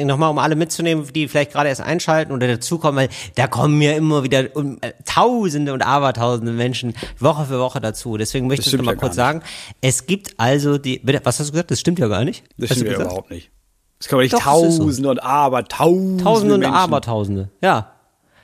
[0.05, 3.93] nochmal, um alle mitzunehmen, die vielleicht gerade erst einschalten oder dazukommen, weil da kommen ja
[3.93, 8.19] immer wieder um, äh, Tausende und Abertausende Menschen Woche für Woche dazu.
[8.19, 9.43] Deswegen möchte ich nochmal ja kurz sagen,
[9.81, 11.71] es gibt also die, bitte, was hast du gesagt?
[11.71, 12.45] Das stimmt ja gar nicht.
[12.59, 13.51] Das stimmt ja überhaupt nicht.
[13.99, 15.11] Es kann man nicht Doch, Tausende so.
[15.11, 16.77] und Abertausende Tausende und Menschen.
[16.77, 17.93] Abertausende, ja.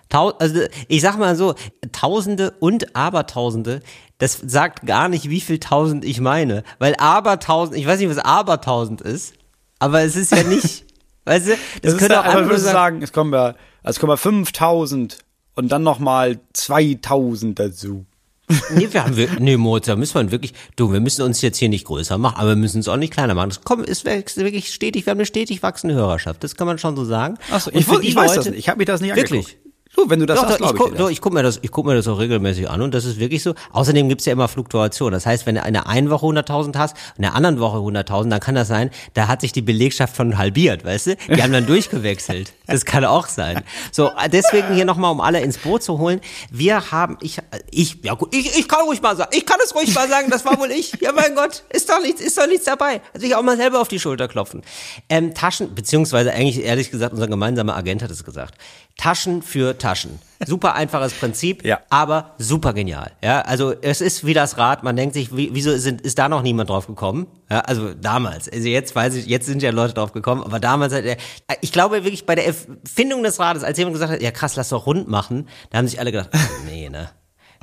[0.08, 1.54] Tau also ich sag mal so,
[1.92, 3.80] Tausende und Abertausende,
[4.16, 6.62] das sagt gar nicht, wie viel Tausend ich meine.
[6.78, 9.34] Weil Abertausend, ich weiß nicht, was Abertausend ist,
[9.78, 10.84] aber es ist ja nicht,
[11.24, 14.10] weißt du, das, das könnte auch einfach sagen, sagen, es kommen ja, also es kommen
[14.10, 15.18] ja 5000
[15.54, 18.06] und dann nochmal 2000 dazu.
[18.74, 21.56] nee, wir haben, wir, nee, Moritz, da müssen wir wirklich, du, wir müssen uns jetzt
[21.56, 23.48] hier nicht größer machen, aber wir müssen es auch nicht kleiner machen.
[23.48, 26.94] Das kommt, ist wirklich stetig, wir haben eine stetig wachsende Hörerschaft, das kann man schon
[26.94, 27.38] so sagen.
[27.50, 29.32] Achso, ich, ich weiß das nicht, ich habe mich das nicht angeguckt.
[29.32, 29.63] Wirklich?
[29.96, 31.70] So, wenn du das doch, hast, doch, ich, guck, doch, ich guck mir das, ich
[31.70, 33.54] guck mir das auch regelmäßig an und das ist wirklich so.
[33.72, 35.12] Außerdem gibt's ja immer Fluktuation.
[35.12, 38.40] Das heißt, wenn du eine einen Woche 100.000 hast, in der anderen Woche 100.000, dann
[38.40, 41.16] kann das sein, da hat sich die Belegschaft von halbiert, weißt du?
[41.34, 42.52] Die haben dann durchgewechselt.
[42.66, 43.62] Das kann auch sein.
[43.92, 46.20] So, deswegen hier nochmal, um alle ins Boot zu holen.
[46.50, 47.38] Wir haben, ich,
[47.70, 50.30] ich, ja gut, ich, ich kann ruhig mal sagen, ich kann es ruhig mal sagen,
[50.30, 50.92] das war wohl ich.
[51.00, 53.02] Ja, mein Gott, ist doch nichts, ist doch nichts dabei.
[53.12, 54.62] Also ich auch mal selber auf die Schulter klopfen.
[55.08, 58.54] Ähm, Taschen, beziehungsweise eigentlich ehrlich gesagt, unser gemeinsamer Agent hat es gesagt.
[58.96, 60.18] Taschen für Taschen.
[60.46, 61.80] Super einfaches Prinzip, ja.
[61.90, 63.12] aber super genial.
[63.22, 64.82] Ja, also es ist wie das Rad.
[64.82, 67.26] Man denkt sich, wieso sind, ist da noch niemand drauf gekommen?
[67.50, 68.48] Ja, also damals.
[68.48, 71.16] Also jetzt weiß ich, jetzt sind ja Leute drauf gekommen, aber damals hat er,
[71.60, 72.46] ich glaube wirklich bei der
[72.84, 75.88] Erfindung des Rades, als jemand gesagt hat, ja krass, lass doch rund machen, da haben
[75.88, 76.30] sich alle gedacht,
[76.66, 77.10] nee, ne.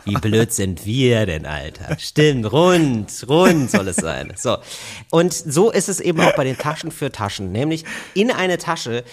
[0.05, 1.97] Wie blöd sind wir denn, Alter?
[1.99, 4.33] Stimmt, rund, rund soll es sein.
[4.35, 4.57] So.
[5.09, 7.51] Und so ist es eben auch bei den Taschen für Taschen.
[7.51, 9.03] Nämlich in eine Tasche,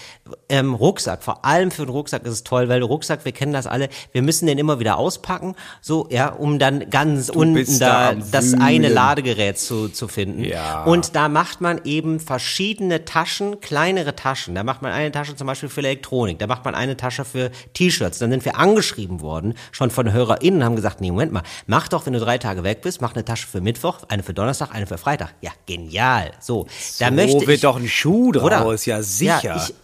[0.49, 3.67] ähm, Rucksack, vor allem für den Rucksack ist es toll, weil Rucksack, wir kennen das
[3.67, 8.15] alle, wir müssen den immer wieder auspacken, so, ja, um dann ganz du unten da,
[8.15, 10.45] da das eine Ladegerät zu, zu finden.
[10.45, 10.85] Ja.
[10.85, 14.55] Und da macht man eben verschiedene Taschen, kleinere Taschen.
[14.55, 17.51] Da macht man eine Tasche zum Beispiel für Elektronik, da macht man eine Tasche für
[17.75, 18.19] T-Shirts.
[18.19, 22.07] Dann sind wir angeschrieben worden, schon von HörerInnen, haben gesagt, nee, Moment mal, mach doch,
[22.07, 24.87] wenn du drei Tage weg bist, mach eine Tasche für Mittwoch, eine für Donnerstag, eine
[24.87, 25.35] für Freitag.
[25.41, 26.33] Ja, genial.
[26.41, 29.41] So, so da möchte wird ich, doch ein Schuh draus, oder, ja sicher.
[29.43, 29.75] Ja, ich,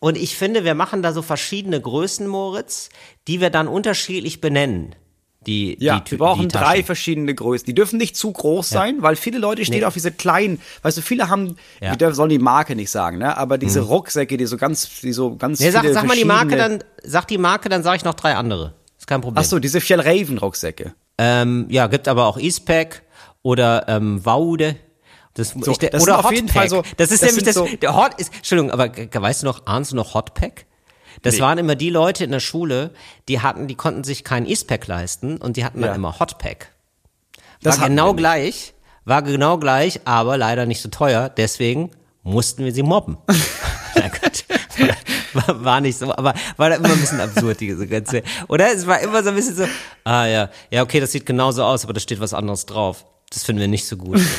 [0.00, 2.90] und ich finde, wir machen da so verschiedene Größen, Moritz,
[3.26, 4.94] die wir dann unterschiedlich benennen.
[5.46, 7.66] Die, ja, die, wir brauchen drei verschiedene Größen.
[7.66, 8.80] Die dürfen nicht zu groß ja.
[8.80, 9.84] sein, weil viele Leute stehen nee.
[9.84, 11.98] auf diese kleinen, weißt du, viele haben, ja.
[11.98, 13.36] wir sollen die Marke nicht sagen, ne?
[13.36, 13.88] Aber diese mhm.
[13.88, 17.26] Rucksäcke, die so ganz, die so ganz nee, sag, sag mal die Marke, dann sag
[17.28, 18.74] die Marke, dann sage ich noch drei andere.
[19.04, 19.44] Ist kein Problem.
[19.44, 20.94] Ach so, diese Fjellraven Rucksäcke.
[21.18, 23.02] Ähm, ja, gibt aber auch Eastpack
[23.42, 24.76] oder ähm, Waude.
[25.34, 26.82] Das, so, ich, das oder auf jeden Fall so.
[26.96, 27.54] Das ist das nämlich das.
[27.54, 28.32] So der Hot ist.
[28.34, 30.64] Entschuldigung, aber weißt du noch, ahnst du noch Hotpack?
[31.20, 31.40] Das nee.
[31.42, 32.92] waren immer die Leute in der Schule,
[33.28, 36.70] die hatten, die konnten sich kein Eastpack leisten und die hatten dann immer Hotpack.
[37.60, 38.72] War das genau gleich,
[39.04, 41.28] war genau gleich, aber leider nicht so teuer.
[41.28, 41.90] Deswegen
[42.22, 43.18] mussten wir sie mobben.
[45.34, 48.22] war, war nicht so, aber war da immer ein bisschen absurd, diese ganze.
[48.48, 48.72] Oder?
[48.72, 49.64] Es war immer so ein bisschen so,
[50.04, 53.04] ah ja, ja, okay, das sieht genauso aus, aber da steht was anderes drauf.
[53.30, 54.20] Das finden wir nicht so gut.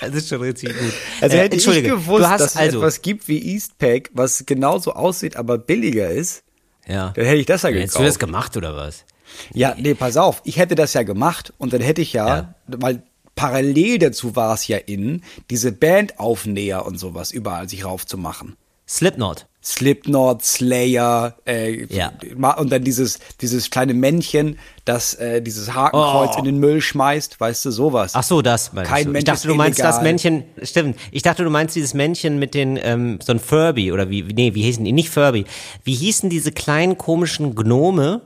[0.00, 0.92] Das ist schon richtig gut.
[1.20, 5.36] Also äh, hätte ich gewusst, dass es also, etwas gibt wie Eastpack, was genauso aussieht,
[5.36, 6.42] aber billiger ist,
[6.88, 7.12] ja.
[7.14, 7.82] dann hätte ich das ja gekauft.
[7.82, 9.04] Hättest du das gemacht oder was?
[9.52, 10.42] Ja, nee, pass auf.
[10.44, 12.54] Ich hätte das ja gemacht und dann hätte ich ja, ja.
[12.66, 13.02] weil
[13.34, 18.56] parallel dazu war es ja in, diese Bandaufnäher und sowas überall sich raufzumachen.
[18.88, 19.46] Slipknot.
[19.64, 22.12] Slipknot, Slayer, äh, ja.
[22.56, 26.38] und dann dieses, dieses kleine Männchen, das äh, dieses Hakenkreuz oh.
[26.40, 28.12] in den Müll schmeißt, weißt du, sowas.
[28.16, 29.10] Ach so, das meinst Kein du.
[29.12, 29.92] Mensch ich dachte, du meinst illegal.
[29.92, 30.98] das Männchen, stimmt.
[31.12, 34.52] Ich dachte, du meinst dieses Männchen mit den, ähm, so ein Furby, oder wie, nee,
[34.54, 34.92] wie hießen die?
[34.92, 35.44] Nicht Furby.
[35.84, 38.22] Wie hießen diese kleinen komischen Gnome?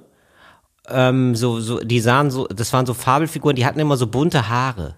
[0.90, 4.48] Ähm, so, so, die sahen so, das waren so Fabelfiguren, die hatten immer so bunte
[4.48, 4.94] Haare.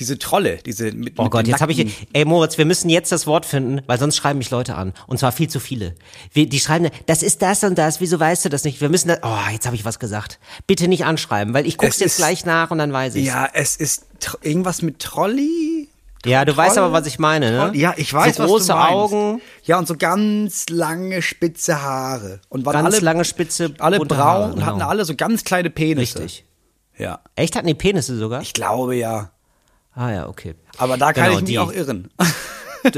[0.00, 3.12] Diese Trolle, diese mit, Oh mit Gott, jetzt habe ich ey Moritz, wir müssen jetzt
[3.12, 5.94] das Wort finden, weil sonst schreiben mich Leute an und zwar viel zu viele.
[6.32, 8.80] Wir, die schreiben, das ist das und das, wieso weißt du das nicht?
[8.80, 10.40] Wir müssen das Oh, jetzt habe ich was gesagt.
[10.66, 13.26] Bitte nicht anschreiben, weil ich guck's es jetzt ist, gleich nach und dann weiß ich.
[13.26, 14.06] Ja, es ist
[14.42, 15.88] irgendwas mit Trolli.
[16.24, 17.70] Ja, du Troll, weißt aber, was ich meine, ne?
[17.74, 18.92] Ja, ich weiß, so was große du meinst.
[18.92, 19.42] Augen.
[19.64, 22.40] Ja, und so ganz lange spitze Haare.
[22.48, 24.90] Und waren ganz alle, lange spitze alle braun Haare, und hatten genau.
[24.90, 26.20] alle so ganz kleine Penisse.
[26.20, 26.44] Richtig.
[26.96, 27.20] Ja.
[27.36, 28.42] Echt hatten die Penisse sogar?
[28.42, 29.30] Ich glaube ja.
[29.94, 30.54] Ah ja, okay.
[30.78, 31.58] Aber da kann genau, ich mich die.
[31.58, 32.10] auch irren.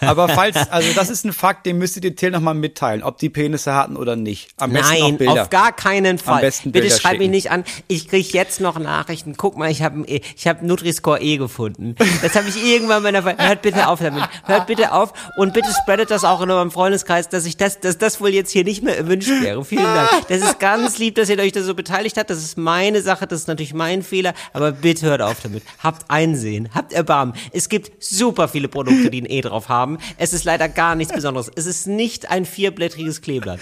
[0.00, 3.28] Aber falls, also das ist ein Fakt, den müsstet ihr Till nochmal mitteilen, ob die
[3.28, 4.50] Penisse hatten oder nicht.
[4.56, 5.42] Am besten Nein, Bilder.
[5.42, 6.36] auf gar keinen Fall.
[6.36, 7.18] Am besten Bitte schreib schicken.
[7.18, 7.64] mich nicht an.
[7.86, 9.36] Ich krieg jetzt noch Nachrichten.
[9.36, 11.94] Guck mal, ich habe ich hab Nutri-Score E gefunden.
[12.22, 14.24] Das habe ich irgendwann meiner Hört bitte auf damit.
[14.44, 17.98] Hört bitte auf und bitte spreadet das auch in eurem Freundeskreis, dass ich das, dass
[17.98, 19.64] das wohl jetzt hier nicht mehr erwünscht wäre.
[19.64, 20.08] Vielen Dank.
[20.28, 22.30] Das ist ganz lieb, dass ihr euch da so beteiligt habt.
[22.30, 25.62] Das ist meine Sache, das ist natürlich mein Fehler, aber bitte hört auf damit.
[25.82, 27.34] Habt Einsehen, habt Erbarmen.
[27.52, 29.87] Es gibt super viele Produkte, die ein E drauf haben.
[30.18, 31.50] Es ist leider gar nichts Besonderes.
[31.54, 33.60] Es ist nicht ein vierblättriges Kleeblatt.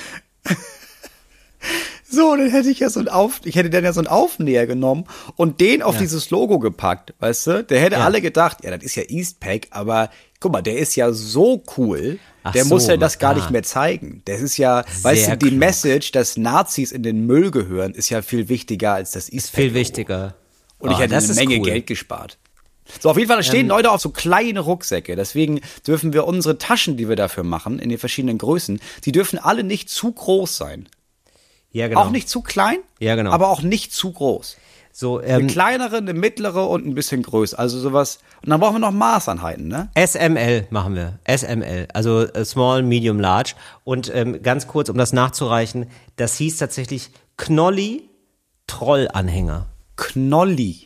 [2.08, 4.66] So, dann hätte ich ja so ein Auf, ich hätte dann ja so einen Aufnäher
[4.66, 6.02] genommen und den auf ja.
[6.02, 7.64] dieses Logo gepackt, weißt du?
[7.64, 8.04] Der hätte ja.
[8.04, 12.20] alle gedacht, ja, das ist ja Eastpack, aber guck mal, der ist ja so cool,
[12.44, 13.34] Ach der so, muss ja das gar ah.
[13.34, 14.22] nicht mehr zeigen.
[14.26, 15.58] Das ist ja, Sehr weißt du, die klug.
[15.58, 19.64] Message, dass Nazis in den Müll gehören, ist ja viel wichtiger als das Eastpack.
[19.64, 20.36] Viel wichtiger.
[20.78, 21.64] Und oh, ich hätte eine Menge cool.
[21.64, 22.38] Geld gespart.
[23.00, 25.16] So, auf jeden Fall stehen ähm, Leute auf so kleine Rucksäcke.
[25.16, 29.38] Deswegen dürfen wir unsere Taschen, die wir dafür machen, in den verschiedenen Größen, die dürfen
[29.38, 30.88] alle nicht zu groß sein.
[31.72, 32.00] Ja, genau.
[32.00, 33.32] Auch nicht zu klein, ja, genau.
[33.32, 34.56] aber auch nicht zu groß.
[34.98, 37.58] So, ähm, eine kleinere, eine mittlere und ein bisschen größer.
[37.58, 38.18] Also sowas.
[38.42, 39.90] Und dann brauchen wir noch Maßeinheiten, ne?
[39.94, 41.18] SML machen wir.
[41.28, 41.86] SML.
[41.92, 43.56] Also äh, Small, Medium, Large.
[43.84, 48.08] Und ähm, ganz kurz, um das nachzureichen, das hieß tatsächlich Knolli
[48.66, 49.66] Trollanhänger.
[49.96, 50.85] Knolli.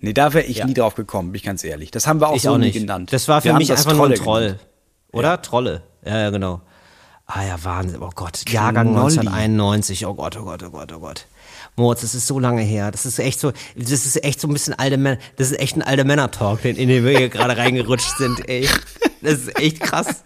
[0.00, 0.66] Nee, da wäre ich ja.
[0.66, 1.90] nie drauf gekommen, bin ich ganz ehrlich.
[1.90, 3.12] Das haben wir auch ich so auch nie genannt.
[3.12, 4.42] Das war für wir mich einfach nur ein Troll.
[4.42, 4.66] Genannt.
[5.12, 5.28] Oder?
[5.28, 5.36] Ja.
[5.36, 5.82] Trolle.
[6.04, 6.62] Ja, ja, genau.
[7.26, 8.02] Ah ja, Wahnsinn.
[8.02, 8.42] Oh Gott.
[8.44, 8.54] Knolli.
[8.54, 10.06] Jahrgang 1991.
[10.06, 11.26] Oh Gott, oh Gott, oh Gott, oh Gott.
[11.76, 12.90] Moritz, das ist so lange her.
[12.90, 15.76] Das ist echt so, das ist echt so ein bisschen alte Männer, das ist echt
[15.76, 18.68] ein alter Männer-Talk, in den wir hier gerade reingerutscht sind, ey.
[19.22, 20.24] Das ist echt krass.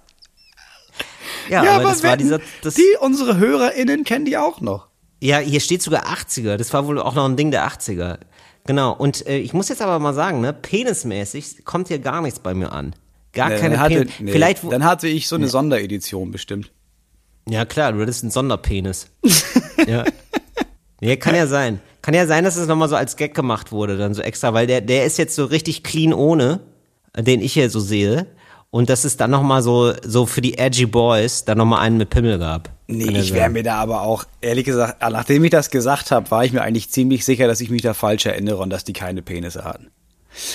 [1.50, 4.88] Ja, ja aber, aber das war dieser, das, die, unsere HörerInnen kennen die auch noch.
[5.20, 6.56] Ja, hier steht sogar 80er.
[6.56, 8.18] Das war wohl auch noch ein Ding der 80er.
[8.66, 12.38] Genau, und äh, ich muss jetzt aber mal sagen, ne, penismäßig kommt hier gar nichts
[12.38, 12.94] bei mir an.
[13.32, 14.06] Gar nee, keine hatte.
[14.20, 15.50] Nee, Vielleicht, dann hatte ich so eine nee.
[15.50, 16.70] Sonderedition bestimmt.
[17.48, 19.08] Ja, klar, du hattest einen Sonderpenis.
[19.86, 20.04] ja.
[21.00, 21.80] Nee, kann ja sein.
[22.00, 24.66] Kann ja sein, dass es nochmal so als Gag gemacht wurde, dann so extra, weil
[24.66, 26.60] der, der ist jetzt so richtig clean ohne,
[27.16, 28.26] den ich hier so sehe.
[28.70, 32.10] Und dass es dann nochmal so, so für die edgy Boys dann nochmal einen mit
[32.10, 32.73] Pimmel gab.
[32.86, 36.44] Nee, ich wäre mir da aber auch, ehrlich gesagt, nachdem ich das gesagt habe, war
[36.44, 39.22] ich mir eigentlich ziemlich sicher, dass ich mich da falsch erinnere und dass die keine
[39.22, 39.90] Penisse hatten.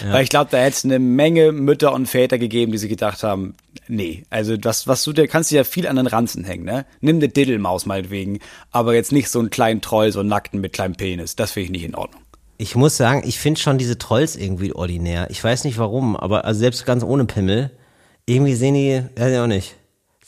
[0.04, 0.14] Ja.
[0.14, 3.24] Weil ich glaube, da hätte es eine Menge Mütter und Väter gegeben, die sich gedacht
[3.24, 3.56] haben,
[3.88, 6.86] nee, also was, was du, da kannst du ja viel an den Ranzen hängen, ne?
[7.02, 8.40] Nimm eine Diddelmaus meinetwegen,
[8.72, 11.36] aber jetzt nicht so einen kleinen Troll, so einen nackten mit kleinem Penis.
[11.36, 12.22] Das finde ich nicht in Ordnung.
[12.58, 15.28] Ich muss sagen, ich finde schon diese Trolls irgendwie ordinär.
[15.30, 17.72] Ich weiß nicht warum, aber also selbst ganz ohne Pimmel,
[18.26, 19.76] irgendwie sehen die, weiß ich auch nicht.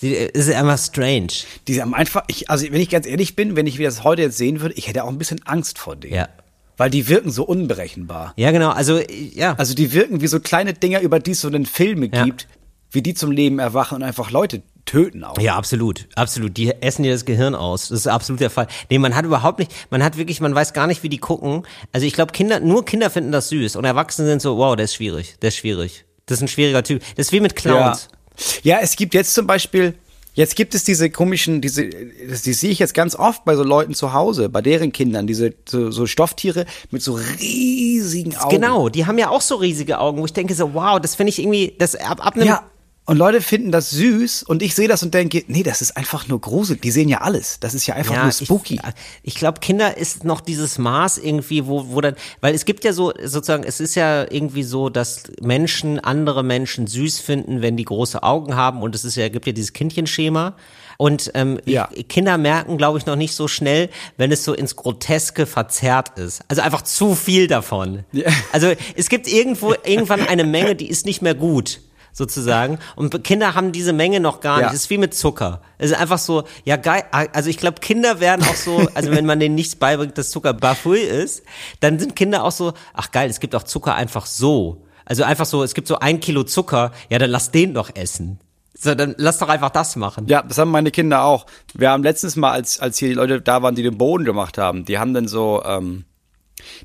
[0.01, 1.27] Sie ist einfach strange.
[1.67, 4.23] Die haben einfach, ich, also wenn ich ganz ehrlich bin, wenn ich wie das heute
[4.23, 6.15] jetzt sehen würde, ich hätte auch ein bisschen Angst vor denen.
[6.15, 6.29] Ja.
[6.75, 8.33] Weil die wirken so unberechenbar.
[8.35, 9.53] Ja, genau, also, ja.
[9.59, 12.25] Also die wirken wie so kleine Dinger, über die es so einen Filme ja.
[12.25, 12.47] gibt,
[12.89, 15.37] wie die zum Leben erwachen und einfach Leute töten auch.
[15.39, 16.57] Ja, absolut, absolut.
[16.57, 17.89] Die essen dir das Gehirn aus.
[17.89, 18.65] Das ist absolut der Fall.
[18.89, 21.61] Nee, man hat überhaupt nicht, man hat wirklich, man weiß gar nicht, wie die gucken.
[21.91, 24.85] Also ich glaube, Kinder, nur Kinder finden das süß und Erwachsene sind so, wow, der
[24.85, 26.05] ist schwierig, der ist schwierig.
[26.25, 27.01] Das ist ein schwieriger Typ.
[27.15, 28.09] Das ist wie mit Clowns.
[28.11, 28.17] Ja.
[28.63, 29.95] Ja, es gibt jetzt zum Beispiel,
[30.33, 33.93] jetzt gibt es diese komischen, diese, die sehe ich jetzt ganz oft bei so Leuten
[33.93, 38.49] zu Hause, bei deren Kindern, diese so, so Stofftiere mit so riesigen Augen.
[38.49, 41.29] Genau, die haben ja auch so riesige Augen, wo ich denke so, wow, das finde
[41.29, 42.63] ich irgendwie, das ab, ab einem ja.
[43.05, 46.27] Und Leute finden das süß und ich sehe das und denke, nee, das ist einfach
[46.27, 46.83] nur gruselig.
[46.83, 47.59] Die sehen ja alles.
[47.59, 48.75] Das ist ja einfach ja, nur spooky.
[48.75, 52.83] Ich, ich glaube, Kinder ist noch dieses Maß irgendwie, wo, wo dann, weil es gibt
[52.83, 57.75] ja so, sozusagen, es ist ja irgendwie so, dass Menschen andere Menschen süß finden, wenn
[57.75, 60.55] die große Augen haben und es ist ja, gibt ja dieses Kindchenschema.
[60.97, 61.89] Und ähm, ja.
[62.07, 66.43] Kinder merken, glaube ich, noch nicht so schnell, wenn es so ins Groteske verzerrt ist.
[66.47, 68.05] Also einfach zu viel davon.
[68.11, 68.29] Ja.
[68.51, 71.81] Also es gibt irgendwo irgendwann eine Menge, die ist nicht mehr gut
[72.13, 72.79] sozusagen.
[72.95, 74.67] Und Kinder haben diese Menge noch gar nicht.
[74.67, 74.73] Ja.
[74.73, 75.61] Es ist wie mit Zucker.
[75.77, 77.03] Es ist einfach so, ja geil.
[77.11, 80.53] Also ich glaube, Kinder werden auch so, also wenn man denen nichts beibringt, dass Zucker
[80.53, 81.43] bafui ist,
[81.79, 84.85] dann sind Kinder auch so, ach geil, es gibt auch Zucker einfach so.
[85.05, 88.39] Also einfach so, es gibt so ein Kilo Zucker, ja, dann lass den doch essen.
[88.77, 90.27] So, dann lass doch einfach das machen.
[90.27, 91.45] Ja, das haben meine Kinder auch.
[91.73, 94.57] Wir haben letztens mal, als, als hier die Leute da waren, die den Boden gemacht
[94.57, 96.05] haben, die haben dann so, ähm,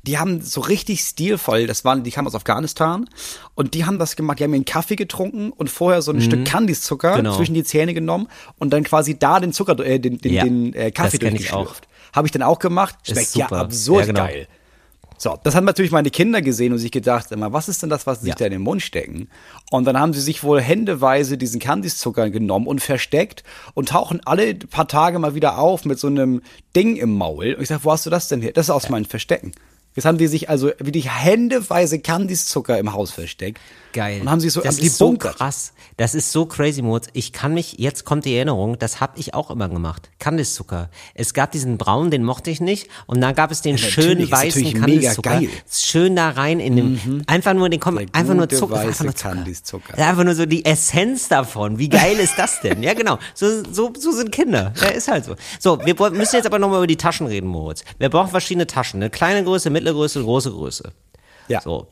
[0.03, 3.09] die haben so richtig stilvoll, das waren, die kamen aus Afghanistan
[3.55, 6.21] und die haben das gemacht, die haben ihren Kaffee getrunken und vorher so ein mhm.
[6.21, 7.35] Stück Kandiszucker genau.
[7.35, 10.73] zwischen die Zähne genommen und dann quasi da den Zucker, äh, den, den, ja, den
[10.73, 11.87] äh, Kaffee durchgeschlürft.
[12.13, 14.25] Habe ich dann auch gemacht, schmeckt ja absurd ja, genau.
[14.25, 14.47] geil.
[15.17, 18.05] So, das haben natürlich meine Kinder gesehen und sich gedacht, immer, was ist denn das,
[18.05, 18.33] was sie ja.
[18.33, 19.29] sich da in den Mund stecken?
[19.71, 23.43] Und dann haben sie sich wohl händeweise diesen Kandiszucker genommen und versteckt
[23.73, 26.41] und tauchen alle paar Tage mal wieder auf mit so einem
[26.75, 27.55] Ding im Maul.
[27.55, 28.51] Und ich sag, wo hast du das denn her?
[28.53, 29.53] Das ist aus meinen Verstecken.
[29.95, 33.59] Jetzt haben die sich also wie die händeweise Candice-Zucker im Haus versteckt.
[33.97, 34.21] Geil.
[34.21, 35.73] Und haben sie so, das ist so krass.
[35.97, 37.07] Das ist so crazy Mode.
[37.13, 40.11] Ich kann mich, jetzt kommt die Erinnerung, das habe ich auch immer gemacht.
[40.19, 40.91] Kandiszucker.
[41.15, 42.89] Es gab diesen braunen, den mochte ich nicht.
[43.07, 45.41] Und dann gab es den Ja, schönen weißen Kandiszucker.
[45.71, 48.81] Schön da rein in dem, einfach nur den, komm, Der einfach nur Zucker.
[48.81, 49.33] Einfach nur Zucker.
[49.33, 49.97] Kandiszucker.
[49.97, 51.79] Einfach nur so die Essenz davon.
[51.79, 52.83] Wie geil ist das denn?
[52.83, 53.17] Ja, genau.
[53.33, 54.73] So, so, so sind Kinder.
[54.79, 55.35] Ja, ist halt so.
[55.59, 57.83] So, wir müssen jetzt aber nochmal über die Taschen reden, Moritz.
[57.97, 59.01] Wir brauchen verschiedene Taschen.
[59.01, 60.91] Eine kleine Größe, mittlere Größe, große Größe.
[61.47, 61.61] Ja.
[61.61, 61.87] So.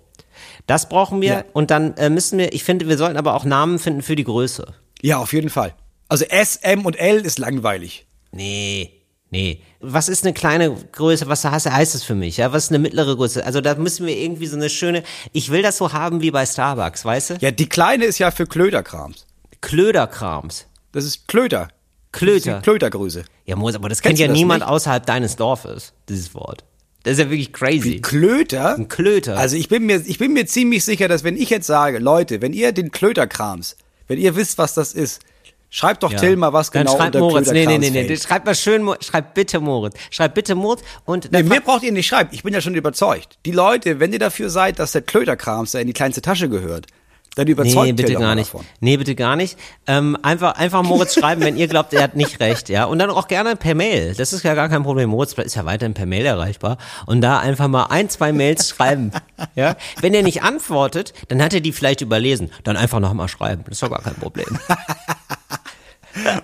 [0.68, 1.30] Das brauchen wir.
[1.30, 1.43] Ja.
[1.53, 4.24] Und dann äh, müssen wir, ich finde, wir sollten aber auch Namen finden für die
[4.24, 4.74] Größe.
[5.01, 5.74] Ja, auf jeden Fall.
[6.07, 8.05] Also S, M und L ist langweilig.
[8.32, 8.91] Nee.
[9.30, 9.61] Nee.
[9.80, 11.28] Was ist eine kleine Größe?
[11.28, 12.38] Was heißt, das für mich?
[12.38, 13.45] Ja, was ist eine mittlere Größe?
[13.45, 15.03] Also da müssen wir irgendwie so eine schöne,
[15.34, 17.34] ich will das so haben wie bei Starbucks, weißt du?
[17.41, 19.26] Ja, die kleine ist ja für Klöderkrams.
[19.61, 20.68] Klöderkrams.
[20.91, 21.70] Das ist Klöter.
[22.11, 22.51] Klöter.
[22.51, 23.26] Das ist Klötergröße.
[23.45, 24.70] Ja, Mose, aber das kennt Kennst ja niemand nicht?
[24.70, 26.63] außerhalb deines Dorfes, dieses Wort.
[27.06, 28.01] Das ist ja wirklich crazy.
[28.01, 28.76] Klöter?
[28.76, 29.38] Ein Klöter.
[29.38, 32.41] Also ich bin mir, ich bin mir ziemlich sicher, dass wenn ich jetzt sage, Leute,
[32.41, 33.78] wenn ihr den Klöterkrams,
[34.08, 35.22] wenn ihr wisst, was das ist,
[35.70, 36.18] schreibt doch Ja.
[36.18, 37.51] Till mal, was Dann genau schreibt unter Moritz.
[37.51, 38.18] Nee, nee, nee, nee.
[38.18, 39.95] Schreibt mal schön, schreibt bitte Moritz.
[40.10, 42.32] Schreibt bitte Moritz und Nee, mir braucht ihr nicht schreiben.
[42.34, 43.38] Ich bin ja schon überzeugt.
[43.45, 46.88] Die Leute, wenn ihr dafür seid, dass der Klöterkrams da in die kleinste Tasche gehört,
[47.36, 48.54] dann überzeugt Nee, bitte gar nicht.
[48.54, 48.66] davon.
[48.80, 49.58] Nee, bitte gar nicht.
[49.88, 52.86] Ähm, einfach, einfach Moritz schreiben, wenn ihr glaubt, er hat nicht recht, ja.
[52.86, 54.16] Und dann auch gerne per Mail.
[54.16, 55.10] Das ist ja gar kein Problem.
[55.10, 56.78] Moritz ist ja weiterhin per Mail erreichbar.
[57.06, 59.12] Und da einfach mal ein, zwei Mails schreiben,
[59.56, 59.76] ja.
[60.02, 62.52] Wenn er nicht antwortet, dann hat er die vielleicht überlesen.
[62.64, 63.64] Dann einfach nochmal schreiben.
[63.66, 64.58] Das ist doch gar kein Problem.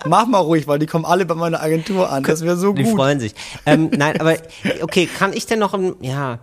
[0.05, 2.23] Mach mal ruhig, weil die kommen alle bei meiner Agentur an.
[2.23, 2.95] Das wäre so Die gut.
[2.97, 3.33] freuen sich.
[3.65, 4.35] Ähm, nein, aber
[4.81, 6.39] okay, kann ich denn noch, ein, ja,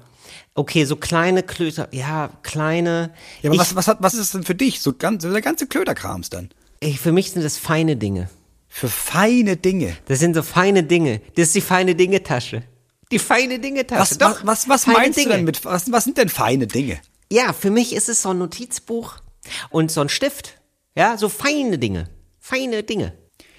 [0.59, 3.13] okay, so kleine Klöter, ja, kleine.
[3.43, 4.81] Ja, aber ich, was, was, hat, was ist das denn für dich?
[4.81, 6.51] So ganz, so der ganze Klöterkrams dann.
[6.81, 8.29] ich, für mich sind das feine Dinge.
[8.69, 9.97] Für feine Dinge.
[10.07, 11.21] Das sind so feine Dinge.
[11.37, 12.63] Das ist die feine Dinge-Tasche.
[13.11, 14.01] Die feine Dinge-Tasche.
[14.01, 15.31] Was, Doch, was, was, was meinst Dinge.
[15.31, 17.01] du denn mit, was, was sind denn feine Dinge?
[17.33, 19.17] Ja, für mich ist es so ein Notizbuch
[19.71, 20.61] und so ein Stift.
[20.95, 22.11] Ja, so feine Dinge.
[22.39, 23.15] Feine Dinge.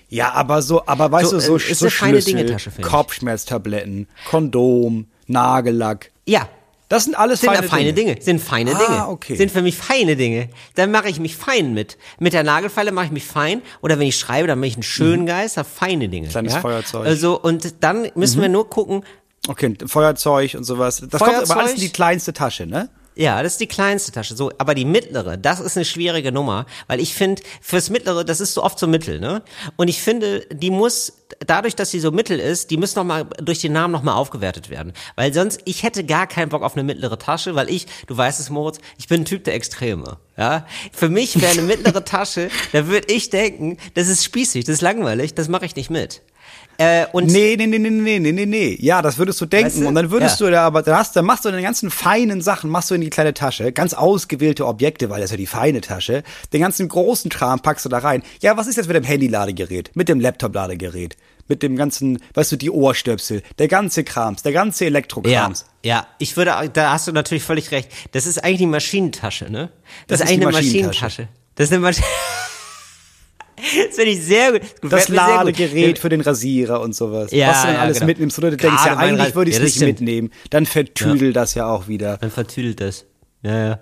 [0.09, 2.57] Ja, aber so, aber weißt So, du, so, äh, ist so Schlüssel.
[2.81, 6.11] Kopfschmerztabletten, Kondom, Nagellack.
[6.25, 6.49] Ja.
[6.89, 8.17] Das sind alles Sind feine, feine, feine Dinge.
[8.19, 9.07] Sind feine Ah, Dinge.
[9.09, 9.35] okay.
[9.35, 10.49] Sind für mich feine Dinge.
[10.75, 11.97] Dann mache ich mich fein mit.
[12.19, 13.61] Mit der Nagelfeile mache ich mich fein.
[13.81, 16.27] Oder wenn ich schreibe, dann bin ich ein schönen Geist, hab feine Dinge.
[16.27, 16.31] Mhm.
[16.31, 16.61] Kleines ja?
[16.61, 17.01] Feuerzeug.
[17.01, 17.07] Mhm.
[17.07, 19.03] Also, und dann müssen wir nur gucken,
[19.47, 20.97] Okay, Feuerzeug und sowas.
[20.97, 21.57] Das kommt aber Feuerzeug?
[21.57, 22.89] alles in die kleinste Tasche, ne?
[23.15, 24.35] Ja, das ist die kleinste Tasche.
[24.35, 28.39] So, aber die mittlere, das ist eine schwierige Nummer, weil ich finde, fürs mittlere, das
[28.39, 29.41] ist so oft so mittel, ne?
[29.75, 33.25] Und ich finde, die muss dadurch, dass sie so mittel ist, die muss noch mal
[33.39, 36.75] durch den Namen noch mal aufgewertet werden, weil sonst ich hätte gar keinen Bock auf
[36.75, 40.17] eine mittlere Tasche, weil ich, du weißt es, Moritz, ich bin ein Typ der Extreme,
[40.37, 40.65] ja?
[40.93, 44.81] Für mich wäre eine mittlere Tasche, da würde ich denken, das ist spießig, das ist
[44.81, 46.21] langweilig, das mache ich nicht mit.
[46.79, 48.77] Äh, und Nee, nee, nee, nee, nee, nee, nee, nee.
[48.79, 49.65] Ja, das würdest du denken.
[49.67, 49.87] Weißt du?
[49.87, 50.45] Und dann würdest Ja.
[50.45, 53.01] du da aber, dann hast, dann machst du deine ganzen feinen Sachen, machst du in
[53.01, 56.23] die kleine Tasche, ganz ausgewählte Objekte, weil das ist ja die feine Tasche.
[56.53, 58.23] Den ganzen großen Kram packst du da rein.
[58.39, 59.91] Ja, was ist jetzt mit dem Handy-Ladegerät?
[59.93, 61.17] Mit dem Laptop-Ladegerät?
[61.49, 65.65] Mit dem ganzen, weißt du, die Ohrstöpsel, der ganze Krams, der ganze Ja, Elektrokrams.
[65.83, 67.89] ja, ich würde, da hast du natürlich völlig recht.
[68.13, 69.69] Das ist eigentlich die Maschinentasche, ne?
[70.07, 71.03] Das, Das ist eigentlich eine Maschinentasche.
[71.03, 71.27] Maschinentasche.
[71.55, 72.05] Das ist eine Maschine.
[73.87, 74.61] Das finde ich sehr gut.
[74.81, 75.45] Das mir sehr gut.
[75.45, 77.31] Ladegerät für den Rasierer und sowas.
[77.31, 78.07] Ja, was du dann ja, alles genau.
[78.07, 79.99] mitnimmst, oder du denkst, Gerade ja, mein eigentlich würde ich es Ja, das nicht stimmt.
[80.01, 80.31] mitnehmen.
[80.49, 82.17] Dann vertüdelt das ja auch wieder.
[82.17, 83.05] Dann vertüdelt das.
[83.41, 83.79] Ja, ja.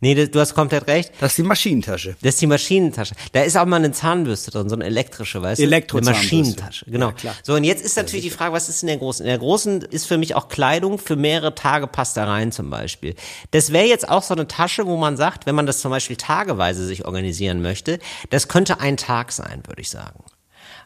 [0.00, 1.12] Nee, das, du hast komplett recht.
[1.20, 2.16] Das ist die Maschinentasche.
[2.22, 3.14] Das ist die Maschinentasche.
[3.32, 5.64] Da ist auch mal eine Zahnbürste drin, so eine elektrische, weißt du?
[5.64, 6.36] Eine Elektrozahnbürste.
[6.36, 7.08] Maschinentasche, genau.
[7.08, 7.34] Ja, klar.
[7.42, 9.26] So, und jetzt ist natürlich die Frage, was ist in der großen?
[9.26, 12.70] In der großen ist für mich auch Kleidung für mehrere Tage passt da rein zum
[12.70, 13.14] Beispiel.
[13.50, 16.16] Das wäre jetzt auch so eine Tasche, wo man sagt, wenn man das zum Beispiel
[16.16, 17.98] tageweise sich organisieren möchte,
[18.30, 20.24] das könnte ein Tag sein, würde ich sagen.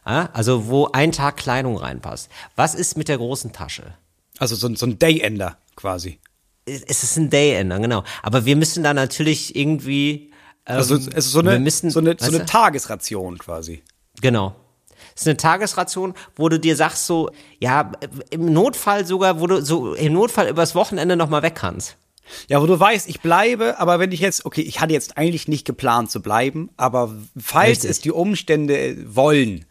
[0.02, 2.28] Also wo ein Tag Kleidung reinpasst.
[2.56, 3.94] Was ist mit der großen Tasche?
[4.38, 6.18] Also so, so ein Day-Ender quasi.
[6.66, 8.04] Es ist ein Day-Ender, genau.
[8.22, 10.30] Aber wir müssen da natürlich irgendwie.
[10.66, 12.46] Ähm, Also es ist so eine, müssen, so eine, so eine?
[12.46, 13.82] Tagesration quasi.
[14.20, 14.54] Genau.
[15.12, 17.92] Das ist eine Tagesration, wo du dir sagst so, ja,
[18.30, 21.96] im Notfall sogar, wo du so im Notfall übers Wochenende noch mal weg kannst.
[22.48, 25.46] Ja, wo du weißt, ich bleibe, aber wenn ich jetzt, okay, ich hatte jetzt eigentlich
[25.46, 27.90] nicht geplant zu bleiben, aber falls Richtig.
[27.90, 29.66] es die Umstände wollen,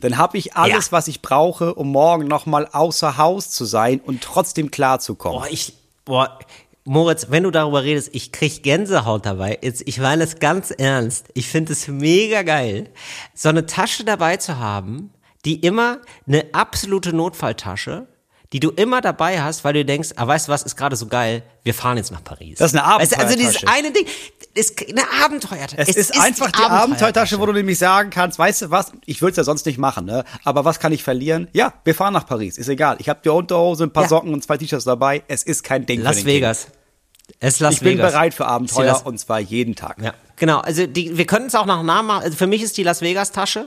[0.00, 0.92] dann habe ich alles, Ja.
[0.92, 5.38] was ich brauche, um morgen nochmal außer Haus zu sein und trotzdem klarzukommen.
[5.40, 5.72] Boah, ich,
[6.04, 6.38] boah,
[6.84, 9.58] Moritz, wenn du darüber redest, ich krieg Gänsehaut dabei.
[9.62, 11.28] Jetzt, ich meine es ganz ernst.
[11.32, 12.90] Ich finde es mega geil,
[13.32, 15.10] so eine Tasche dabei zu haben,
[15.46, 18.06] die immer eine absolute Notfalltasche,
[18.54, 21.08] die du immer dabei hast, weil du denkst, ah, weißt du was, ist gerade so
[21.08, 22.58] geil, wir fahren jetzt nach Paris.
[22.60, 23.26] Das ist eine Abenteuertasche.
[23.26, 24.06] Also dieses eine Ding,
[24.54, 25.76] ist eine Abenteuertasche.
[25.76, 28.92] Es, es ist, ist, einfach die, Abenteuertasche, wo du nämlich sagen kannst, weißt du was,
[29.06, 30.24] ich würde es ja sonst nicht machen, ne?
[30.44, 31.48] aber was kann ich verlieren?
[31.52, 32.98] Ja, wir fahren nach Paris, ist egal.
[33.00, 34.08] Ich habe die Unterhose, ein paar ja.
[34.08, 36.66] Socken und zwei T-Shirts dabei, es ist kein Ding Las Vegas.
[36.66, 36.76] Kind.
[37.40, 40.00] Es ist Las ich bin bereit für Abenteuer und zwar jeden Tag.
[40.00, 40.60] Ja, genau.
[40.60, 42.22] Also die, wir können es auch nach Namen machen.
[42.22, 43.66] Also für mich ist die Las Vegas Tasche.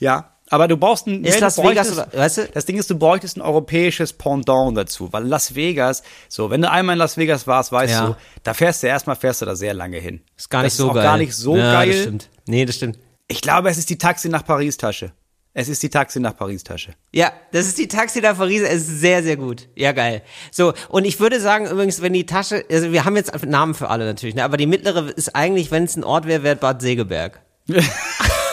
[0.00, 2.48] Ja, aber du brauchst ein, ist Las Vegas oder, weißt du?
[2.48, 6.70] Das Ding ist, du bräuchtest ein europäisches Pendant dazu, weil Las Vegas, so, wenn du
[6.70, 8.06] einmal in Las Vegas warst, weißt ja.
[8.08, 10.20] du, da fährst du erstmal, fährst du da sehr lange hin.
[10.36, 11.02] Ist gar nicht das so ist geil.
[11.02, 11.90] gar nicht so ja, geil.
[11.90, 12.28] Das stimmt.
[12.46, 12.98] Nee, das stimmt.
[13.28, 15.12] Ich glaube, es ist die Taxi nach Paris Tasche.
[15.58, 16.92] Es ist die Taxi nach Paris Tasche.
[17.12, 18.60] Ja, das ist die Taxi nach Paris.
[18.62, 19.68] Es ist sehr, sehr gut.
[19.74, 20.22] Ja, geil.
[20.52, 23.88] So, und ich würde sagen, übrigens, wenn die Tasche, also wir haben jetzt Namen für
[23.88, 26.82] alle natürlich, ne, aber die mittlere ist eigentlich, wenn es ein Ort wäre, wäre Bad
[26.82, 27.40] Segeberg.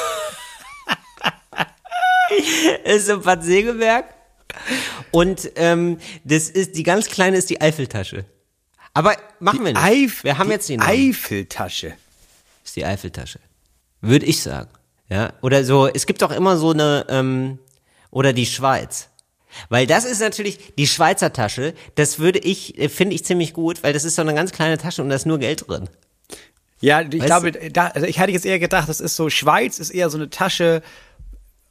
[2.83, 4.05] ist so Bad Segeberg.
[5.11, 8.25] Und ähm, das ist, die ganz kleine ist die Eifeltasche.
[8.93, 9.83] Aber machen die wir nicht.
[9.83, 10.79] Eif wir haben jetzt die.
[10.79, 11.93] Eifeltasche.
[12.63, 13.39] Ist die Eifeltasche.
[14.01, 14.69] Würde ich sagen.
[15.09, 17.59] Ja, oder so, es gibt auch immer so eine, ähm,
[18.09, 19.09] oder die Schweiz.
[19.69, 23.83] Weil das ist natürlich die Schweizer Tasche, das würde ich, äh, finde ich ziemlich gut,
[23.83, 25.89] weil das ist so eine ganz kleine Tasche und da ist nur Geld drin.
[26.79, 29.79] Ja, ich weißt glaube, da, also ich hätte jetzt eher gedacht, das ist so, Schweiz
[29.79, 30.81] ist eher so eine Tasche,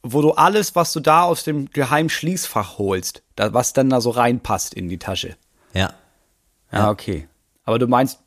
[0.03, 4.01] wo du alles, was du da aus dem geheimen Schließfach holst, da, was dann da
[4.01, 5.37] so reinpasst in die Tasche.
[5.75, 5.95] Ja.
[6.73, 7.29] Ja, okay.
[7.65, 8.19] Aber du meinst,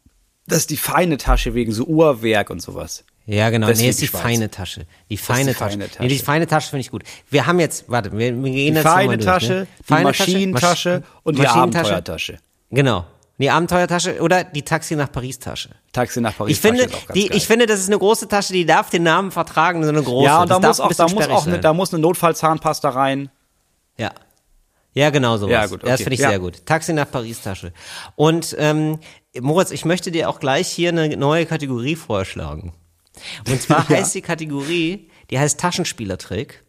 [0.47, 3.03] das ist die feine Tasche wegen so Uhrwerk und sowas.
[3.26, 3.67] Ja, genau.
[3.67, 4.21] Das nee, ist die Schweiz.
[4.21, 4.86] feine Tasche.
[5.09, 5.71] Die feine, die Tasche.
[5.71, 6.03] feine Tasche.
[6.03, 7.03] Nee, die feine Tasche finde ich gut.
[7.30, 9.67] Wir haben jetzt, warte, wir, wir gehen die jetzt feine durch, Tasche, ne?
[9.80, 12.38] die feine Maschinentasche Masch und die Abenteuertasche.
[12.69, 13.05] Genau.
[13.38, 15.69] Die Abenteuertasche oder die Taxi nach Paris Tasche.
[15.91, 18.89] Taxi nach Paris ich finde, die, ich finde, das ist eine große Tasche, die darf
[18.89, 20.25] den Namen vertragen, so eine große.
[20.25, 23.29] Ja, und da muss auch, da muss auch eine, da muss eine Notfallzahnpasta rein.
[23.97, 24.11] Ja.
[24.93, 25.51] Ja, genau sowas.
[25.51, 25.91] Ja, gut, okay.
[25.91, 26.29] Das finde ich ja.
[26.29, 26.65] sehr gut.
[26.65, 27.73] Taxi nach Paris Tasche.
[28.15, 28.99] Und ähm,
[29.38, 32.73] Moritz, ich möchte dir auch gleich hier eine neue Kategorie vorschlagen.
[33.49, 33.97] Und zwar ja.
[33.97, 36.63] heißt die Kategorie, die heißt Taschenspielertrick.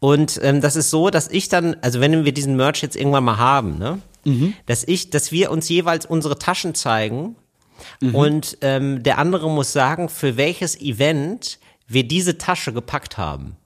[0.00, 3.24] Und ähm, das ist so, dass ich dann, also wenn wir diesen Merch jetzt irgendwann
[3.24, 4.54] mal haben, ne, mhm.
[4.66, 7.36] dass ich, dass wir uns jeweils unsere Taschen zeigen
[8.00, 8.14] mhm.
[8.14, 13.56] und ähm, der andere muss sagen, für welches Event wir diese Tasche gepackt haben.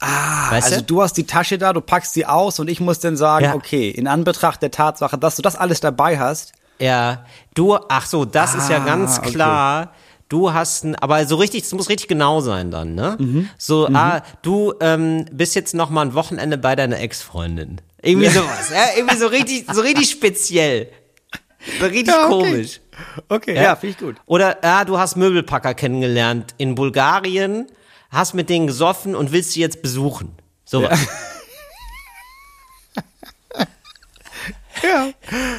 [0.00, 0.86] Ah, weißt also du?
[0.86, 3.54] du hast die Tasche da, du packst sie aus und ich muss dann sagen, ja.
[3.54, 6.52] okay, in Anbetracht der Tatsache, dass du das alles dabei hast.
[6.80, 7.24] Ja,
[7.54, 9.82] du, ach so, das ah, ist ja ah, ganz klar.
[9.82, 9.90] Okay
[10.32, 13.16] du hast ein, aber so richtig, es muss richtig genau sein dann, ne?
[13.18, 13.48] Mhm.
[13.58, 13.96] So, mhm.
[13.96, 17.80] ah, du ähm, bist jetzt noch mal ein Wochenende bei deiner Ex-Freundin.
[18.02, 20.90] Irgendwie sowas, ja, irgendwie so richtig, so richtig speziell.
[21.78, 22.50] So richtig ja, okay.
[22.50, 22.80] komisch.
[23.28, 24.16] Okay, ja, ja finde ich gut.
[24.26, 27.66] Oder, ja, du hast Möbelpacker kennengelernt in Bulgarien,
[28.10, 30.36] hast mit denen gesoffen und willst sie jetzt besuchen.
[30.64, 30.98] Sowas.
[33.54, 33.66] Ja.
[34.82, 35.12] ja.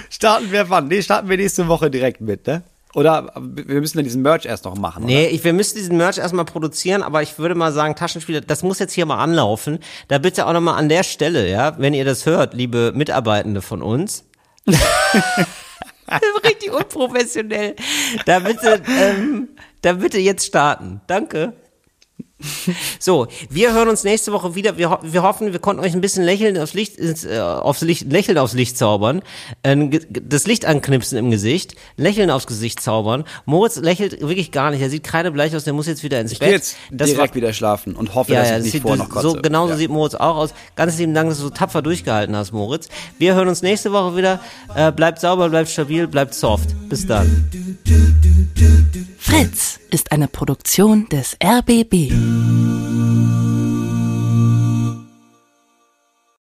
[0.09, 0.89] Starten wir wann?
[0.89, 2.63] Nee, starten wir nächste Woche direkt mit, ne?
[2.93, 5.05] Oder wir müssen dann diesen Merch erst noch machen.
[5.05, 8.61] Nee, ich, wir müssen diesen Merch erstmal produzieren, aber ich würde mal sagen, Taschenspieler, das
[8.61, 9.79] muss jetzt hier mal anlaufen.
[10.07, 13.81] Da bitte auch nochmal an der Stelle, ja, wenn ihr das hört, liebe Mitarbeitende von
[13.81, 14.25] uns.
[16.43, 17.75] richtig unprofessionell.
[18.25, 19.49] Da bitte, ähm,
[19.81, 21.01] da bitte jetzt starten.
[21.07, 21.53] Danke.
[22.99, 24.77] So, wir hören uns nächste Woche wieder.
[24.77, 28.37] Wir, wir hoffen, wir konnten euch ein bisschen lächeln aufs Licht, äh, aufs Licht, lächeln
[28.37, 29.21] aufs Licht zaubern,
[29.63, 33.23] äh, das Licht anknipsen im Gesicht, lächeln aufs Gesicht zaubern.
[33.45, 34.81] Moritz lächelt wirklich gar nicht.
[34.81, 35.63] Er sieht kreidebleich aus.
[35.63, 36.51] Der muss jetzt wieder ins ich Bett.
[36.51, 39.03] jetzt das direkt war, wieder schlafen und hoffe, ja, dass ja, ich das nicht vorher
[39.03, 39.29] noch kotze.
[39.29, 39.77] So genauso ja.
[39.77, 40.53] sieht Moritz auch aus.
[40.75, 42.89] Ganz lieben Dank, dass du so tapfer durchgehalten hast, Moritz.
[43.17, 44.39] Wir hören uns nächste Woche wieder.
[44.75, 46.69] Äh, bleibt sauber, bleibt stabil, bleibt soft.
[46.89, 47.49] Bis dann.
[49.17, 52.11] Fritz ist eine Produktion des RBB.
[52.33, 53.32] you.